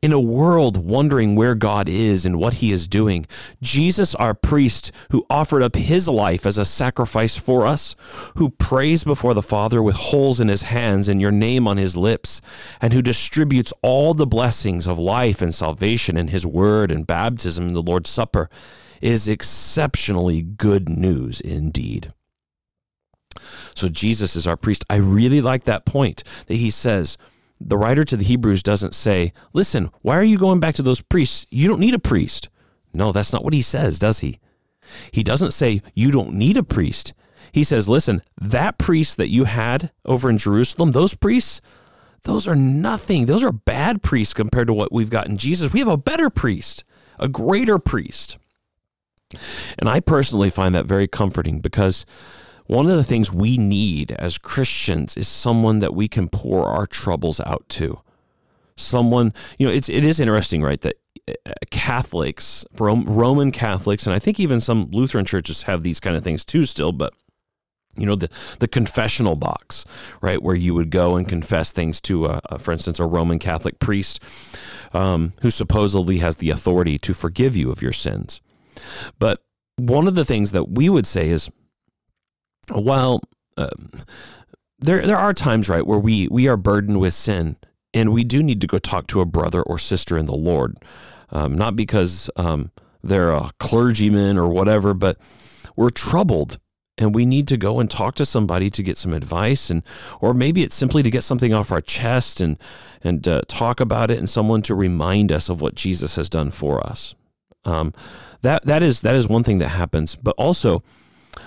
In 0.00 0.12
a 0.12 0.20
world 0.20 0.76
wondering 0.76 1.34
where 1.34 1.54
God 1.54 1.88
is 1.88 2.24
and 2.24 2.38
what 2.38 2.54
he 2.54 2.70
is 2.72 2.86
doing, 2.86 3.26
Jesus, 3.60 4.14
our 4.14 4.34
priest, 4.34 4.92
who 5.10 5.24
offered 5.28 5.62
up 5.62 5.74
his 5.74 6.08
life 6.08 6.46
as 6.46 6.58
a 6.58 6.64
sacrifice 6.64 7.36
for 7.36 7.66
us, 7.66 7.96
who 8.36 8.50
prays 8.50 9.02
before 9.04 9.34
the 9.34 9.42
Father 9.42 9.82
with 9.82 9.96
holes 9.96 10.40
in 10.40 10.48
his 10.48 10.62
hands 10.62 11.08
and 11.08 11.20
your 11.20 11.32
name 11.32 11.66
on 11.66 11.76
his 11.76 11.96
lips, 11.96 12.40
and 12.80 12.92
who 12.92 13.02
distributes 13.02 13.72
all 13.82 14.14
the 14.14 14.26
blessings 14.26 14.86
of 14.86 14.98
life 14.98 15.42
and 15.42 15.54
salvation 15.54 16.16
in 16.16 16.28
his 16.28 16.46
word 16.46 16.90
and 16.90 17.06
baptism 17.06 17.68
in 17.68 17.74
the 17.74 17.82
Lord's 17.82 18.10
Supper, 18.10 18.48
is 19.00 19.28
exceptionally 19.28 20.42
good 20.42 20.88
news 20.88 21.40
indeed. 21.40 22.12
So 23.74 23.88
Jesus 23.88 24.36
is 24.36 24.46
our 24.46 24.56
priest. 24.56 24.84
I 24.88 24.96
really 24.96 25.40
like 25.40 25.64
that 25.64 25.84
point 25.84 26.22
that 26.46 26.54
he 26.54 26.70
says, 26.70 27.18
the 27.60 27.76
writer 27.78 28.04
to 28.04 28.16
the 28.16 28.24
Hebrews 28.24 28.62
doesn't 28.62 28.94
say, 28.94 29.32
listen, 29.52 29.90
why 30.02 30.16
are 30.16 30.24
you 30.24 30.38
going 30.38 30.60
back 30.60 30.74
to 30.76 30.82
those 30.82 31.02
priests? 31.02 31.46
You 31.50 31.68
don't 31.68 31.80
need 31.80 31.94
a 31.94 31.98
priest. 31.98 32.48
No, 32.92 33.12
that's 33.12 33.32
not 33.32 33.44
what 33.44 33.52
he 33.52 33.62
says, 33.62 33.98
does 33.98 34.20
he? 34.20 34.38
He 35.10 35.22
doesn't 35.22 35.52
say, 35.52 35.82
you 35.94 36.10
don't 36.10 36.34
need 36.34 36.56
a 36.56 36.62
priest. 36.62 37.12
He 37.52 37.64
says, 37.64 37.88
listen, 37.88 38.22
that 38.40 38.78
priest 38.78 39.16
that 39.16 39.30
you 39.30 39.44
had 39.44 39.90
over 40.04 40.28
in 40.28 40.38
Jerusalem, 40.38 40.92
those 40.92 41.14
priests, 41.14 41.60
those 42.22 42.46
are 42.46 42.56
nothing. 42.56 43.26
Those 43.26 43.44
are 43.44 43.52
bad 43.52 44.02
priests 44.02 44.34
compared 44.34 44.66
to 44.66 44.74
what 44.74 44.92
we've 44.92 45.10
got 45.10 45.28
in 45.28 45.38
Jesus. 45.38 45.72
We 45.72 45.80
have 45.80 45.88
a 45.88 45.96
better 45.96 46.28
priest, 46.28 46.84
a 47.18 47.28
greater 47.28 47.78
priest. 47.78 48.38
And 49.78 49.88
I 49.88 50.00
personally 50.00 50.50
find 50.50 50.74
that 50.74 50.86
very 50.86 51.08
comforting 51.08 51.60
because 51.60 52.04
one 52.66 52.88
of 52.90 52.96
the 52.96 53.04
things 53.04 53.32
we 53.32 53.56
need 53.56 54.12
as 54.12 54.38
Christians 54.38 55.16
is 55.16 55.28
someone 55.28 55.78
that 55.80 55.94
we 55.94 56.08
can 56.08 56.28
pour 56.28 56.66
our 56.66 56.86
troubles 56.86 57.40
out 57.40 57.68
to. 57.70 58.00
Someone, 58.76 59.32
you 59.58 59.66
know, 59.66 59.72
it's 59.72 59.88
it 59.88 60.04
is 60.04 60.20
interesting, 60.20 60.62
right, 60.62 60.80
that 60.82 60.96
uh, 61.28 61.52
Catholics, 61.70 62.64
Roman 62.78 63.50
Catholics, 63.50 64.06
and 64.06 64.14
I 64.14 64.18
think 64.18 64.38
even 64.38 64.60
some 64.60 64.88
Lutheran 64.90 65.24
churches 65.24 65.62
have 65.62 65.82
these 65.82 65.98
kind 65.98 66.14
of 66.14 66.22
things 66.22 66.44
too 66.44 66.66
still, 66.66 66.92
but 66.92 67.14
you 67.96 68.04
know 68.04 68.16
the 68.16 68.28
the 68.58 68.68
confessional 68.68 69.34
box, 69.34 69.86
right, 70.20 70.42
where 70.42 70.54
you 70.54 70.74
would 70.74 70.90
go 70.90 71.16
and 71.16 71.26
confess 71.26 71.72
things 71.72 72.00
to, 72.02 72.26
a, 72.26 72.40
a, 72.46 72.58
for 72.58 72.72
instance, 72.72 73.00
a 73.00 73.06
Roman 73.06 73.38
Catholic 73.38 73.78
priest 73.78 74.22
um, 74.92 75.32
who 75.40 75.50
supposedly 75.50 76.18
has 76.18 76.36
the 76.36 76.50
authority 76.50 76.98
to 76.98 77.14
forgive 77.14 77.56
you 77.56 77.70
of 77.70 77.80
your 77.80 77.94
sins. 77.94 78.40
But 79.18 79.42
one 79.76 80.06
of 80.06 80.14
the 80.14 80.24
things 80.24 80.52
that 80.52 80.68
we 80.70 80.88
would 80.88 81.06
say 81.06 81.30
is 81.30 81.50
well, 82.72 83.20
um, 83.56 83.90
there 84.78 85.06
there 85.06 85.16
are 85.16 85.32
times 85.32 85.68
right 85.68 85.86
where 85.86 85.98
we 85.98 86.28
we 86.28 86.48
are 86.48 86.56
burdened 86.56 87.00
with 87.00 87.14
sin, 87.14 87.56
and 87.94 88.12
we 88.12 88.24
do 88.24 88.42
need 88.42 88.60
to 88.60 88.66
go 88.66 88.78
talk 88.78 89.06
to 89.08 89.20
a 89.20 89.26
brother 89.26 89.62
or 89.62 89.78
sister 89.78 90.18
in 90.18 90.26
the 90.26 90.34
Lord, 90.34 90.78
um, 91.30 91.54
not 91.54 91.76
because 91.76 92.30
um, 92.36 92.70
they're 93.02 93.32
a 93.32 93.50
clergyman 93.58 94.38
or 94.38 94.48
whatever, 94.48 94.94
but 94.94 95.18
we're 95.76 95.90
troubled 95.90 96.58
and 96.98 97.14
we 97.14 97.26
need 97.26 97.46
to 97.48 97.56
go 97.56 97.78
and 97.80 97.90
talk 97.90 98.14
to 98.14 98.24
somebody 98.24 98.70
to 98.70 98.82
get 98.82 98.96
some 98.96 99.12
advice 99.12 99.70
and 99.70 99.82
or 100.20 100.32
maybe 100.32 100.62
it's 100.62 100.74
simply 100.74 101.02
to 101.02 101.10
get 101.10 101.22
something 101.22 101.52
off 101.52 101.70
our 101.70 101.80
chest 101.80 102.40
and 102.40 102.58
and 103.02 103.28
uh, 103.28 103.42
talk 103.48 103.80
about 103.80 104.10
it 104.10 104.18
and 104.18 104.28
someone 104.28 104.62
to 104.62 104.74
remind 104.74 105.30
us 105.30 105.48
of 105.48 105.60
what 105.60 105.74
Jesus 105.74 106.16
has 106.16 106.28
done 106.30 106.50
for 106.50 106.84
us. 106.86 107.14
Um, 107.64 107.92
that 108.42 108.64
that 108.64 108.82
is 108.82 109.02
that 109.02 109.14
is 109.14 109.28
one 109.28 109.42
thing 109.42 109.58
that 109.58 109.68
happens 109.68 110.16
but 110.16 110.34
also 110.38 110.82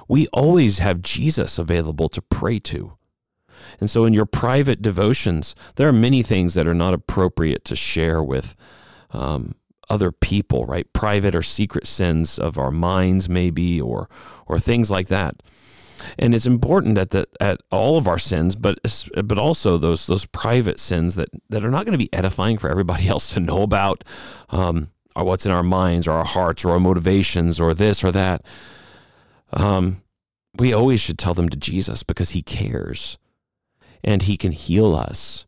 we 0.08 0.28
always 0.28 0.80
have 0.80 1.02
Jesus 1.02 1.60
available 1.60 2.10
to 2.10 2.22
pray 2.22 2.60
to. 2.60 2.98
And 3.80 3.90
so 3.90 4.06
in 4.06 4.14
your 4.14 4.26
private 4.26 4.82
devotions, 4.82 5.56
there 5.76 5.88
are 5.88 5.94
many 5.94 6.24
things 6.24 6.54
that 6.54 6.68
are 6.68 6.74
not 6.74 6.94
appropriate 6.94 7.66
to 7.66 7.76
share 7.76 8.24
with 8.24 8.56
um, 9.12 9.56
other 9.90 10.12
people, 10.12 10.66
right? 10.66 10.92
Private 10.94 11.36
or 11.36 11.42
secret 11.42 11.88
sins 11.88 12.40
of 12.40 12.58
our 12.58 12.72
minds, 12.72 13.28
maybe, 13.28 13.82
or 13.82 14.10
or 14.48 14.60
things 14.60 14.92
like 14.92 15.08
that. 15.08 15.36
And 16.18 16.34
it's 16.34 16.46
important 16.46 16.96
that 16.96 17.10
the, 17.10 17.28
at 17.42 17.60
all 17.72 17.98
of 17.98 18.08
our 18.08 18.20
sins, 18.20 18.56
but 18.56 18.80
but 19.24 19.38
also 19.38 19.78
those 19.78 20.08
those 20.08 20.26
private 20.26 20.80
sins 20.80 21.16
that 21.16 21.30
that 21.50 21.64
are 21.64 21.72
not 21.72 21.86
going 21.86 21.98
to 21.98 22.04
be 22.04 22.14
edifying 22.14 22.58
for 22.58 22.70
everybody 22.70 23.08
else 23.10 23.34
to 23.34 23.40
know 23.40 23.64
about, 23.64 24.04
um, 24.50 24.90
or 25.16 25.26
what's 25.26 25.46
in 25.46 25.52
our 25.52 25.64
minds, 25.64 26.08
or 26.08 26.12
our 26.12 26.26
hearts, 26.26 26.64
or 26.64 26.72
our 26.72 26.80
motivations, 26.80 27.60
or 27.60 27.74
this 27.74 28.04
or 28.04 28.12
that 28.12 28.44
um, 29.54 30.02
we 30.58 30.74
always 30.74 31.00
should 31.02 31.18
tell 31.18 31.34
them 31.34 31.50
to 31.50 31.58
Jesus 31.58 32.04
because 32.04 32.32
he 32.32 32.42
cares 32.42 33.18
and 34.04 34.24
he 34.24 34.38
can 34.38 34.52
heal 34.52 34.96
us. 34.96 35.46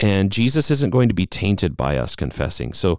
And 0.00 0.32
Jesus 0.32 0.70
isn't 0.70 0.90
going 0.90 1.08
to 1.08 1.14
be 1.14 1.26
tainted 1.26 1.76
by 1.76 1.96
us 1.96 2.16
confessing. 2.16 2.72
So 2.72 2.98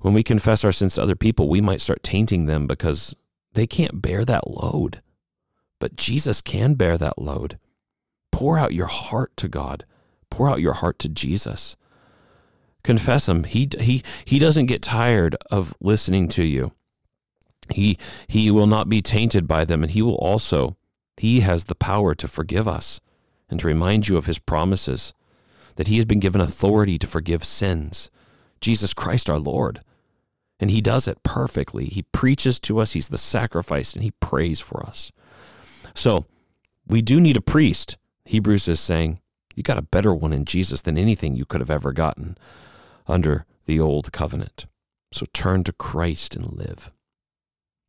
when 0.00 0.14
we 0.14 0.22
confess 0.22 0.64
our 0.64 0.72
sins 0.72 0.94
to 0.94 1.02
other 1.02 1.16
people, 1.16 1.48
we 1.48 1.60
might 1.60 1.80
start 1.80 2.02
tainting 2.02 2.46
them 2.46 2.66
because 2.66 3.14
they 3.54 3.66
can't 3.66 4.02
bear 4.02 4.24
that 4.24 4.48
load. 4.48 5.00
But 5.80 5.96
Jesus 5.96 6.40
can 6.40 6.74
bear 6.74 6.98
that 6.98 7.18
load. 7.18 7.58
Pour 8.32 8.58
out 8.58 8.74
your 8.74 8.86
heart 8.86 9.36
to 9.38 9.48
God. 9.48 9.84
Pour 10.30 10.48
out 10.48 10.60
your 10.60 10.74
heart 10.74 10.98
to 11.00 11.08
Jesus. 11.08 11.76
Confess 12.84 13.28
him. 13.28 13.44
He 13.44 13.68
he 13.80 14.02
he 14.24 14.38
doesn't 14.38 14.66
get 14.66 14.82
tired 14.82 15.36
of 15.50 15.74
listening 15.80 16.28
to 16.28 16.44
you. 16.44 16.72
He 17.70 17.98
he 18.28 18.50
will 18.50 18.66
not 18.66 18.88
be 18.88 19.02
tainted 19.02 19.46
by 19.46 19.64
them 19.64 19.82
and 19.82 19.92
he 19.92 20.02
will 20.02 20.16
also 20.16 20.76
he 21.16 21.40
has 21.40 21.64
the 21.64 21.74
power 21.74 22.14
to 22.14 22.28
forgive 22.28 22.68
us 22.68 23.00
and 23.48 23.58
to 23.60 23.66
remind 23.66 24.08
you 24.08 24.16
of 24.16 24.26
his 24.26 24.38
promises 24.38 25.14
that 25.76 25.88
he 25.88 25.96
has 25.96 26.04
been 26.04 26.20
given 26.20 26.40
authority 26.40 26.98
to 26.98 27.06
forgive 27.06 27.44
sins. 27.44 28.10
Jesus 28.60 28.94
Christ 28.94 29.30
our 29.30 29.38
Lord. 29.38 29.80
And 30.58 30.70
he 30.70 30.80
does 30.80 31.06
it 31.06 31.22
perfectly. 31.22 31.84
He 31.84 32.02
preaches 32.02 32.58
to 32.60 32.78
us, 32.78 32.92
he's 32.92 33.08
the 33.08 33.18
sacrifice 33.18 33.92
and 33.92 34.02
he 34.02 34.12
prays 34.20 34.58
for 34.58 34.84
us. 34.86 35.12
So, 35.94 36.24
we 36.86 37.02
do 37.02 37.20
need 37.20 37.36
a 37.36 37.42
priest. 37.42 37.98
Hebrews 38.24 38.68
is 38.68 38.80
saying, 38.80 39.20
you 39.56 39.62
got 39.62 39.78
a 39.78 39.82
better 39.82 40.14
one 40.14 40.32
in 40.32 40.44
Jesus 40.44 40.82
than 40.82 40.98
anything 40.98 41.34
you 41.34 41.46
could 41.46 41.60
have 41.60 41.70
ever 41.70 41.92
gotten 41.92 42.36
under 43.08 43.46
the 43.64 43.80
old 43.80 44.12
covenant. 44.12 44.66
So 45.12 45.26
turn 45.32 45.64
to 45.64 45.72
Christ 45.72 46.36
and 46.36 46.52
live. 46.52 46.92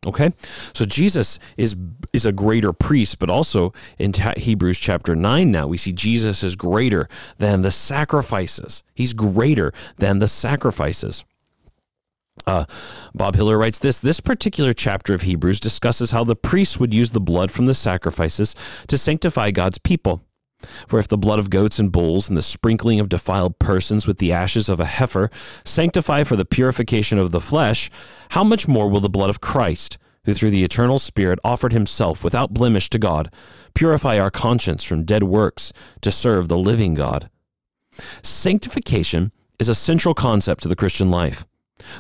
Okay, 0.06 0.30
so 0.74 0.86
Jesus 0.86 1.40
is 1.58 1.76
is 2.14 2.26
a 2.26 2.32
greater 2.32 2.72
priest, 2.72 3.20
but 3.20 3.30
also 3.30 3.74
in 3.98 4.14
Hebrews 4.14 4.78
chapter 4.78 5.16
nine 5.16 5.52
now 5.52 5.68
we 5.68 5.78
see 5.78 5.92
Jesus 5.92 6.44
is 6.44 6.56
greater 6.56 7.10
than 7.40 7.62
the 7.62 7.72
sacrifices. 7.72 8.84
He's 8.94 9.14
greater 9.14 9.74
than 9.98 10.20
the 10.20 10.28
sacrifices. 10.28 11.26
Uh, 12.46 12.66
Bob 13.14 13.36
Hiller 13.36 13.58
writes 13.58 13.80
this 13.80 14.00
This 14.00 14.20
particular 14.20 14.74
chapter 14.74 15.14
of 15.14 15.24
Hebrews 15.24 15.60
discusses 15.60 16.12
how 16.12 16.24
the 16.24 16.36
priests 16.36 16.80
would 16.80 16.94
use 16.94 17.12
the 17.12 17.20
blood 17.20 17.52
from 17.52 17.66
the 17.66 17.74
sacrifices 17.74 18.56
to 18.88 18.98
sanctify 18.98 19.52
God's 19.52 19.80
people. 19.80 20.22
For 20.88 21.00
if 21.00 21.08
the 21.08 21.18
blood 21.18 21.40
of 21.40 21.50
goats 21.50 21.80
and 21.80 21.92
bulls 21.92 22.28
and 22.28 22.38
the 22.38 22.42
sprinkling 22.42 23.00
of 23.00 23.10
defiled 23.10 23.60
persons 23.60 24.08
with 24.08 24.18
the 24.18 24.32
ashes 24.32 24.70
of 24.70 24.80
a 24.80 24.86
heifer 24.86 25.30
sanctify 25.64 26.24
for 26.24 26.36
the 26.36 26.46
purification 26.46 27.20
of 27.20 27.32
the 27.32 27.42
flesh, 27.42 27.92
how 28.30 28.44
much 28.44 28.68
more 28.68 28.90
will 28.90 29.00
the 29.00 29.10
blood 29.10 29.30
of 29.30 29.42
Christ, 29.42 29.98
who 30.26 30.34
through 30.34 30.52
the 30.52 30.64
eternal 30.64 31.00
Spirit 31.00 31.40
offered 31.44 31.74
himself 31.74 32.24
without 32.24 32.54
blemish 32.54 32.90
to 32.90 33.00
God, 33.00 33.32
purify 33.74 34.18
our 34.18 34.32
conscience 34.32 34.84
from 34.84 35.04
dead 35.04 35.24
works 35.24 35.72
to 36.02 36.10
serve 36.10 36.48
the 36.48 36.58
living 36.58 36.96
God? 36.96 37.30
Sanctification 38.24 39.32
is 39.60 39.70
a 39.70 39.76
central 39.76 40.14
concept 40.14 40.64
to 40.64 40.68
the 40.68 40.76
Christian 40.76 41.12
life. 41.12 41.46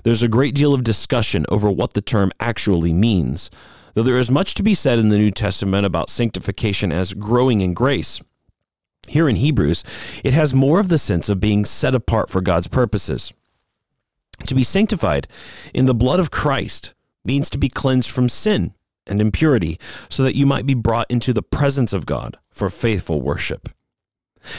There's 0.04 0.24
a 0.24 0.28
great 0.28 0.56
deal 0.56 0.74
of 0.74 0.84
discussion 0.84 1.46
over 1.50 1.70
what 1.70 1.94
the 1.94 2.02
term 2.02 2.32
actually 2.40 2.94
means, 2.94 3.52
though 3.94 4.04
there 4.04 4.18
is 4.18 4.32
much 4.32 4.56
to 4.56 4.64
be 4.64 4.74
said 4.74 5.00
in 5.00 5.10
the 5.10 5.18
New 5.18 5.32
Testament 5.32 5.86
about 5.86 6.10
sanctification 6.10 6.92
as 6.92 7.14
growing 7.14 7.62
in 7.62 7.74
grace. 7.74 8.20
Here 9.08 9.30
in 9.30 9.38
Hebrews, 9.38 9.84
it 10.24 10.34
has 10.34 10.54
more 10.54 10.80
of 10.80 10.90
the 10.90 10.98
sense 10.98 11.30
of 11.30 11.40
being 11.40 11.66
set 11.66 11.96
apart 11.96 12.30
for 12.30 12.42
God's 12.42 12.68
purposes. 12.68 13.34
To 14.46 14.56
be 14.56 14.64
sanctified 14.64 15.28
in 15.74 15.86
the 15.86 15.96
blood 15.96 16.20
of 16.20 16.32
Christ 16.32 16.94
means 17.26 17.50
to 17.50 17.58
be 17.58 17.70
cleansed 17.70 18.12
from 18.12 18.30
sin 18.30 18.74
and 19.08 19.22
impurity, 19.22 19.80
so 20.10 20.22
that 20.24 20.36
you 20.36 20.46
might 20.46 20.66
be 20.66 20.74
brought 20.74 21.10
into 21.10 21.32
the 21.32 21.42
presence 21.42 21.94
of 21.94 22.06
God 22.06 22.38
for 22.50 22.70
faithful 22.70 23.22
worship. 23.22 23.70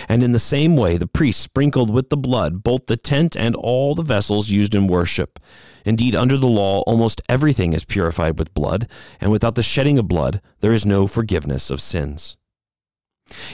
And 0.09 0.23
in 0.23 0.33
the 0.33 0.39
same 0.39 0.77
way, 0.77 0.97
the 0.97 1.07
priest 1.07 1.41
sprinkled 1.41 1.93
with 1.93 2.09
the 2.09 2.17
blood 2.17 2.63
both 2.63 2.87
the 2.87 2.97
tent 2.97 3.37
and 3.37 3.55
all 3.55 3.95
the 3.95 4.03
vessels 4.03 4.49
used 4.49 4.75
in 4.75 4.87
worship. 4.87 5.39
Indeed, 5.85 6.15
under 6.15 6.37
the 6.37 6.47
law, 6.47 6.83
almost 6.83 7.23
everything 7.29 7.73
is 7.73 7.85
purified 7.85 8.39
with 8.39 8.55
blood, 8.55 8.89
and 9.21 9.31
without 9.31 9.55
the 9.55 9.63
shedding 9.63 9.99
of 9.99 10.09
blood, 10.09 10.41
there 10.61 10.73
is 10.73 10.85
no 10.85 11.07
forgiveness 11.07 11.71
of 11.71 11.81
sins. 11.81 12.37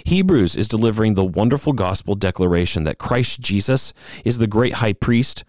Hebrews 0.04 0.56
is 0.56 0.68
delivering 0.68 1.14
the 1.14 1.24
wonderful 1.24 1.72
gospel 1.72 2.14
declaration 2.14 2.84
that 2.84 2.98
Christ 2.98 3.40
Jesus 3.40 3.92
is 4.24 4.38
the 4.38 4.46
great 4.46 4.74
high 4.74 4.92
priest 4.92 5.44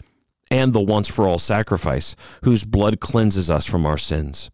and 0.51 0.73
the 0.73 0.81
once 0.81 1.09
for 1.09 1.27
all 1.27 1.39
sacrifice, 1.39 2.15
whose 2.43 2.63
blood 2.63 2.99
cleanses 2.99 3.49
us 3.49 3.65
from 3.65 3.85
our 3.85 3.97
sins. 3.97 4.49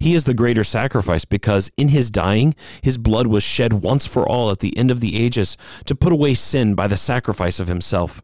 He 0.00 0.14
is 0.14 0.24
the 0.24 0.34
greater 0.34 0.64
sacrifice 0.64 1.24
because 1.24 1.70
in 1.76 1.88
his 1.88 2.10
dying, 2.10 2.54
his 2.82 2.98
blood 2.98 3.26
was 3.26 3.42
shed 3.42 3.72
once 3.72 4.06
for 4.06 4.28
all 4.28 4.50
at 4.50 4.60
the 4.60 4.76
end 4.76 4.90
of 4.90 5.00
the 5.00 5.20
ages 5.20 5.56
to 5.86 5.96
put 5.96 6.12
away 6.12 6.34
sin 6.34 6.74
by 6.74 6.86
the 6.86 6.96
sacrifice 6.96 7.58
of 7.58 7.68
himself. 7.68 8.22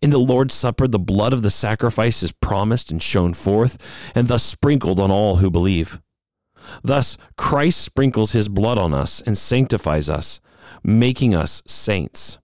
In 0.00 0.10
the 0.10 0.18
Lord's 0.18 0.54
Supper, 0.54 0.86
the 0.86 1.00
blood 1.00 1.32
of 1.32 1.42
the 1.42 1.50
sacrifice 1.50 2.22
is 2.22 2.30
promised 2.30 2.92
and 2.92 3.02
shown 3.02 3.34
forth, 3.34 4.12
and 4.14 4.28
thus 4.28 4.44
sprinkled 4.44 5.00
on 5.00 5.10
all 5.10 5.36
who 5.36 5.50
believe. 5.50 6.00
Thus, 6.82 7.16
Christ 7.36 7.80
sprinkles 7.80 8.32
his 8.32 8.48
blood 8.48 8.78
on 8.78 8.92
us 8.94 9.20
and 9.22 9.36
sanctifies 9.36 10.08
us, 10.08 10.40
making 10.82 11.34
us 11.34 11.62
saints. 11.66 12.38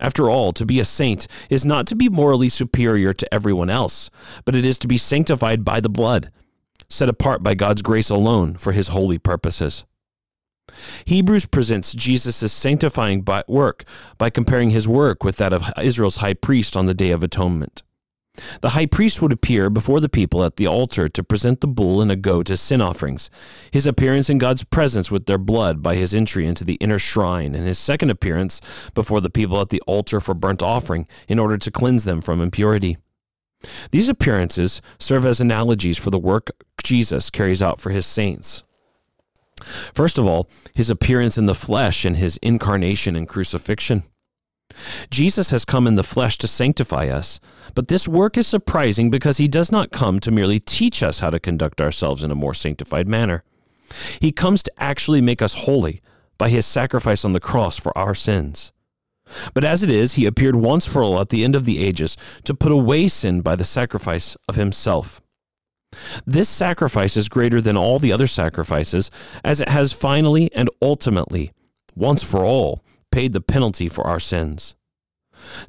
After 0.00 0.28
all, 0.28 0.52
to 0.52 0.66
be 0.66 0.80
a 0.80 0.84
saint 0.84 1.26
is 1.48 1.64
not 1.64 1.86
to 1.86 1.94
be 1.94 2.08
morally 2.08 2.48
superior 2.48 3.12
to 3.12 3.34
everyone 3.34 3.70
else, 3.70 4.10
but 4.44 4.54
it 4.54 4.66
is 4.66 4.78
to 4.78 4.88
be 4.88 4.98
sanctified 4.98 5.64
by 5.64 5.80
the 5.80 5.88
blood 5.88 6.30
set 6.88 7.08
apart 7.08 7.42
by 7.42 7.54
God's 7.54 7.82
grace 7.82 8.10
alone 8.10 8.54
for 8.54 8.72
his 8.72 8.88
holy 8.88 9.18
purposes. 9.18 9.84
Hebrews 11.04 11.46
presents 11.46 11.92
Jesus' 11.92 12.52
sanctifying 12.52 13.24
work 13.48 13.84
by 14.16 14.30
comparing 14.30 14.70
his 14.70 14.88
work 14.88 15.22
with 15.22 15.36
that 15.36 15.52
of 15.52 15.70
Israel's 15.80 16.16
high 16.16 16.34
priest 16.34 16.76
on 16.76 16.86
the 16.86 16.94
Day 16.94 17.10
of 17.10 17.22
Atonement. 17.22 17.82
The 18.62 18.70
high 18.70 18.86
priest 18.86 19.22
would 19.22 19.32
appear 19.32 19.70
before 19.70 20.00
the 20.00 20.08
people 20.08 20.44
at 20.44 20.56
the 20.56 20.66
altar 20.66 21.08
to 21.08 21.22
present 21.22 21.60
the 21.60 21.68
bull 21.68 22.00
and 22.00 22.10
a 22.10 22.16
goat 22.16 22.50
as 22.50 22.60
sin 22.60 22.80
offerings, 22.80 23.30
his 23.70 23.86
appearance 23.86 24.28
in 24.28 24.38
God's 24.38 24.64
presence 24.64 25.10
with 25.10 25.26
their 25.26 25.38
blood 25.38 25.82
by 25.82 25.94
his 25.94 26.12
entry 26.12 26.46
into 26.46 26.64
the 26.64 26.74
inner 26.74 26.98
shrine, 26.98 27.54
and 27.54 27.66
his 27.66 27.78
second 27.78 28.10
appearance 28.10 28.60
before 28.94 29.20
the 29.20 29.30
people 29.30 29.60
at 29.60 29.68
the 29.68 29.80
altar 29.82 30.20
for 30.20 30.34
burnt 30.34 30.62
offering 30.62 31.06
in 31.28 31.38
order 31.38 31.56
to 31.56 31.70
cleanse 31.70 32.04
them 32.04 32.20
from 32.20 32.40
impurity. 32.40 32.96
These 33.92 34.08
appearances 34.08 34.82
serve 34.98 35.24
as 35.24 35.40
analogies 35.40 35.96
for 35.96 36.10
the 36.10 36.18
work 36.18 36.50
Jesus 36.82 37.30
carries 37.30 37.62
out 37.62 37.80
for 37.80 37.90
his 37.90 38.04
saints. 38.04 38.64
First 39.62 40.18
of 40.18 40.26
all, 40.26 40.48
his 40.74 40.90
appearance 40.90 41.38
in 41.38 41.46
the 41.46 41.54
flesh 41.54 42.04
and 42.04 42.16
his 42.16 42.36
incarnation 42.38 43.16
and 43.16 43.28
crucifixion. 43.28 44.02
Jesus 45.10 45.50
has 45.50 45.64
come 45.64 45.86
in 45.86 45.96
the 45.96 46.02
flesh 46.02 46.38
to 46.38 46.48
sanctify 46.48 47.08
us, 47.08 47.40
but 47.74 47.88
this 47.88 48.08
work 48.08 48.36
is 48.36 48.46
surprising 48.46 49.10
because 49.10 49.36
he 49.36 49.48
does 49.48 49.70
not 49.70 49.92
come 49.92 50.20
to 50.20 50.30
merely 50.30 50.60
teach 50.60 51.02
us 51.02 51.20
how 51.20 51.30
to 51.30 51.40
conduct 51.40 51.80
ourselves 51.80 52.22
in 52.22 52.30
a 52.30 52.36
more 52.36 52.54
sanctified 52.54 53.08
manner. 53.08 53.44
He 54.20 54.32
comes 54.32 54.62
to 54.62 54.72
actually 54.78 55.20
make 55.20 55.42
us 55.42 55.54
holy 55.54 56.00
by 56.38 56.48
his 56.48 56.66
sacrifice 56.66 57.24
on 57.24 57.32
the 57.32 57.40
cross 57.40 57.78
for 57.78 57.96
our 57.96 58.14
sins. 58.14 58.72
But 59.54 59.64
as 59.64 59.82
it 59.82 59.90
is, 59.90 60.14
he 60.14 60.26
appeared 60.26 60.56
once 60.56 60.86
for 60.86 61.02
all 61.02 61.20
at 61.20 61.30
the 61.30 61.44
end 61.44 61.56
of 61.56 61.64
the 61.64 61.82
ages 61.82 62.16
to 62.44 62.54
put 62.54 62.72
away 62.72 63.08
sin 63.08 63.40
by 63.40 63.56
the 63.56 63.64
sacrifice 63.64 64.36
of 64.48 64.56
himself. 64.56 65.20
This 66.26 66.48
sacrifice 66.48 67.16
is 67.16 67.28
greater 67.28 67.60
than 67.60 67.76
all 67.76 67.98
the 67.98 68.12
other 68.12 68.26
sacrifices, 68.26 69.10
as 69.44 69.60
it 69.60 69.68
has 69.68 69.92
finally 69.92 70.50
and 70.52 70.68
ultimately, 70.82 71.52
once 71.94 72.22
for 72.22 72.44
all, 72.44 72.82
paid 73.14 73.32
the 73.32 73.40
penalty 73.40 73.88
for 73.88 74.04
our 74.04 74.18
sins. 74.18 74.74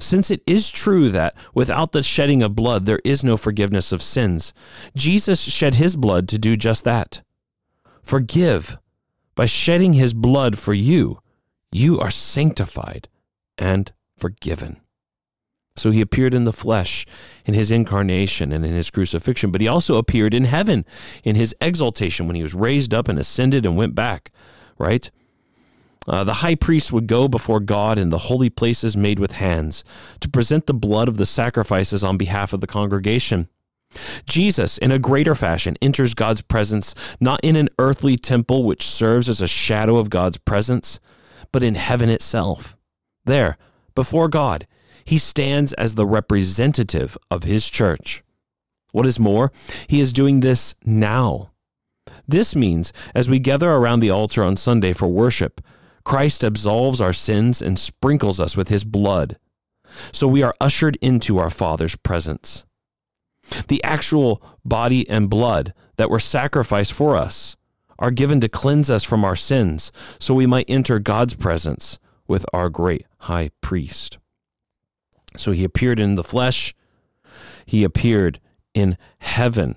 Since 0.00 0.32
it 0.32 0.42
is 0.48 0.68
true 0.68 1.10
that 1.10 1.36
without 1.54 1.92
the 1.92 2.02
shedding 2.02 2.42
of 2.42 2.56
blood 2.56 2.86
there 2.86 2.98
is 3.04 3.22
no 3.22 3.36
forgiveness 3.36 3.92
of 3.92 4.02
sins, 4.02 4.52
Jesus 4.96 5.42
shed 5.42 5.74
his 5.74 5.94
blood 5.94 6.26
to 6.28 6.38
do 6.38 6.56
just 6.56 6.82
that. 6.84 7.22
Forgive. 8.02 8.78
By 9.36 9.46
shedding 9.46 9.92
his 9.92 10.12
blood 10.12 10.58
for 10.58 10.74
you, 10.74 11.20
you 11.70 12.00
are 12.00 12.10
sanctified 12.10 13.08
and 13.56 13.92
forgiven. 14.18 14.80
So 15.76 15.92
he 15.92 16.00
appeared 16.00 16.34
in 16.34 16.44
the 16.44 16.52
flesh 16.52 17.06
in 17.44 17.54
his 17.54 17.70
incarnation 17.70 18.50
and 18.50 18.66
in 18.66 18.72
his 18.72 18.90
crucifixion, 18.90 19.52
but 19.52 19.60
he 19.60 19.68
also 19.68 19.98
appeared 19.98 20.34
in 20.34 20.46
heaven 20.46 20.84
in 21.22 21.36
his 21.36 21.54
exaltation 21.60 22.26
when 22.26 22.34
he 22.34 22.42
was 22.42 22.54
raised 22.56 22.92
up 22.92 23.06
and 23.06 23.20
ascended 23.20 23.64
and 23.64 23.76
went 23.76 23.94
back, 23.94 24.32
right? 24.78 25.12
Uh, 26.06 26.24
the 26.24 26.34
high 26.34 26.54
priest 26.54 26.92
would 26.92 27.06
go 27.06 27.26
before 27.28 27.60
God 27.60 27.98
in 27.98 28.10
the 28.10 28.18
holy 28.18 28.50
places 28.50 28.96
made 28.96 29.18
with 29.18 29.32
hands 29.32 29.82
to 30.20 30.28
present 30.28 30.66
the 30.66 30.74
blood 30.74 31.08
of 31.08 31.16
the 31.16 31.26
sacrifices 31.26 32.04
on 32.04 32.16
behalf 32.16 32.52
of 32.52 32.60
the 32.60 32.66
congregation. 32.66 33.48
Jesus, 34.28 34.78
in 34.78 34.92
a 34.92 34.98
greater 34.98 35.34
fashion, 35.34 35.76
enters 35.80 36.14
God's 36.14 36.42
presence 36.42 36.94
not 37.20 37.40
in 37.42 37.56
an 37.56 37.68
earthly 37.78 38.16
temple 38.16 38.64
which 38.64 38.86
serves 38.86 39.28
as 39.28 39.40
a 39.40 39.48
shadow 39.48 39.96
of 39.96 40.10
God's 40.10 40.38
presence, 40.38 41.00
but 41.52 41.62
in 41.62 41.74
heaven 41.74 42.08
itself. 42.08 42.76
There, 43.24 43.56
before 43.94 44.28
God, 44.28 44.66
he 45.04 45.18
stands 45.18 45.72
as 45.74 45.94
the 45.94 46.06
representative 46.06 47.16
of 47.30 47.44
his 47.44 47.68
church. 47.70 48.22
What 48.92 49.06
is 49.06 49.18
more, 49.18 49.52
he 49.88 50.00
is 50.00 50.12
doing 50.12 50.40
this 50.40 50.74
now. 50.84 51.50
This 52.26 52.56
means, 52.56 52.92
as 53.14 53.28
we 53.28 53.38
gather 53.38 53.70
around 53.70 54.00
the 54.00 54.10
altar 54.10 54.42
on 54.42 54.56
Sunday 54.56 54.92
for 54.92 55.06
worship, 55.06 55.60
Christ 56.06 56.44
absolves 56.44 57.00
our 57.00 57.12
sins 57.12 57.60
and 57.60 57.76
sprinkles 57.76 58.38
us 58.38 58.56
with 58.56 58.68
his 58.68 58.84
blood. 58.84 59.38
So 60.12 60.28
we 60.28 60.40
are 60.40 60.54
ushered 60.60 60.96
into 61.02 61.38
our 61.38 61.50
Father's 61.50 61.96
presence. 61.96 62.64
The 63.66 63.82
actual 63.82 64.40
body 64.64 65.08
and 65.10 65.28
blood 65.28 65.74
that 65.96 66.08
were 66.08 66.20
sacrificed 66.20 66.92
for 66.92 67.16
us 67.16 67.56
are 67.98 68.12
given 68.12 68.40
to 68.40 68.48
cleanse 68.48 68.88
us 68.88 69.02
from 69.02 69.24
our 69.24 69.34
sins 69.34 69.90
so 70.20 70.32
we 70.32 70.46
might 70.46 70.66
enter 70.68 71.00
God's 71.00 71.34
presence 71.34 71.98
with 72.28 72.46
our 72.52 72.68
great 72.68 73.04
high 73.22 73.50
priest. 73.60 74.18
So 75.36 75.50
he 75.50 75.64
appeared 75.64 75.98
in 75.98 76.14
the 76.14 76.22
flesh, 76.22 76.72
he 77.64 77.82
appeared 77.82 78.38
in 78.74 78.96
heaven. 79.18 79.74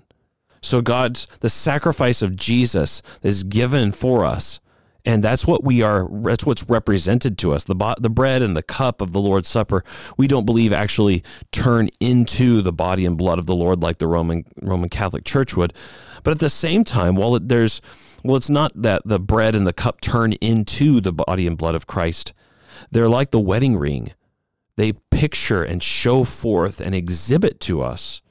So 0.61 0.83
God's 0.83 1.25
the 1.39 1.49
sacrifice 1.49 2.21
of 2.21 2.35
Jesus 2.35 3.01
is 3.23 3.43
given 3.43 3.91
for 3.91 4.27
us. 4.27 4.59
And 5.05 5.23
that's 5.23 5.47
what 5.47 5.63
we 5.63 5.81
are 5.81 6.07
that's 6.23 6.45
what's 6.45 6.69
represented 6.69 7.37
to 7.39 7.53
us. 7.53 7.63
The 7.63 7.95
the 7.99 8.09
bread 8.09 8.41
and 8.41 8.55
the 8.55 8.63
cup 8.63 9.01
of 9.01 9.13
the 9.13 9.21
Lord's 9.21 9.47
Supper, 9.47 9.83
we 10.17 10.27
don't 10.27 10.45
believe 10.45 10.73
actually 10.73 11.23
turn 11.51 11.89
into 11.99 12.61
the 12.61 12.73
body 12.73 13.05
and 13.05 13.17
blood 13.17 13.39
of 13.39 13.45
the 13.45 13.55
Lord 13.55 13.81
like 13.81 13.99
the 13.99 14.07
Roman 14.07 14.43
Roman 14.61 14.89
Catholic 14.89 15.23
Church 15.23 15.55
would. 15.55 15.73
But 16.23 16.31
at 16.31 16.39
the 16.39 16.49
same 16.49 16.83
time, 16.83 17.15
while 17.15 17.35
it, 17.35 17.47
there's 17.47 17.81
well, 18.23 18.35
it's 18.35 18.49
not 18.49 18.71
that 18.75 19.03
the 19.05 19.19
bread 19.19 19.55
and 19.55 19.65
the 19.65 19.73
cup 19.73 20.01
turn 20.01 20.33
into 20.33 20.99
the 20.99 21.13
body 21.13 21.47
and 21.47 21.57
blood 21.57 21.75
of 21.75 21.87
Christ. 21.87 22.33
They're 22.91 23.09
like 23.09 23.31
the 23.31 23.39
wedding 23.39 23.77
ring. 23.77 24.13
They 24.75 24.93
picture 25.11 25.63
and 25.63 25.81
show 25.83 26.23
forth 26.23 26.79
and 26.79 26.93
exhibit 26.95 27.59
to 27.61 27.81
us 27.81 28.21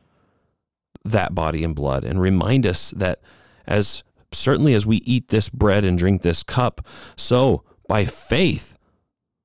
that 1.04 1.35
body 1.35 1.64
and 1.64 1.74
blood 1.74 2.04
and 2.04 2.20
remind 2.20 2.66
us 2.66 2.90
that 2.92 3.20
as 3.66 4.02
certainly 4.33 4.75
as 4.75 4.87
we 4.87 4.97
eat 4.99 5.29
this 5.29 5.49
bread 5.49 5.85
and 5.85 5.99
drink 5.99 6.23
this 6.23 6.43
cup, 6.43 6.87
so 7.17 7.64
by 7.88 8.05
faith, 8.05 8.79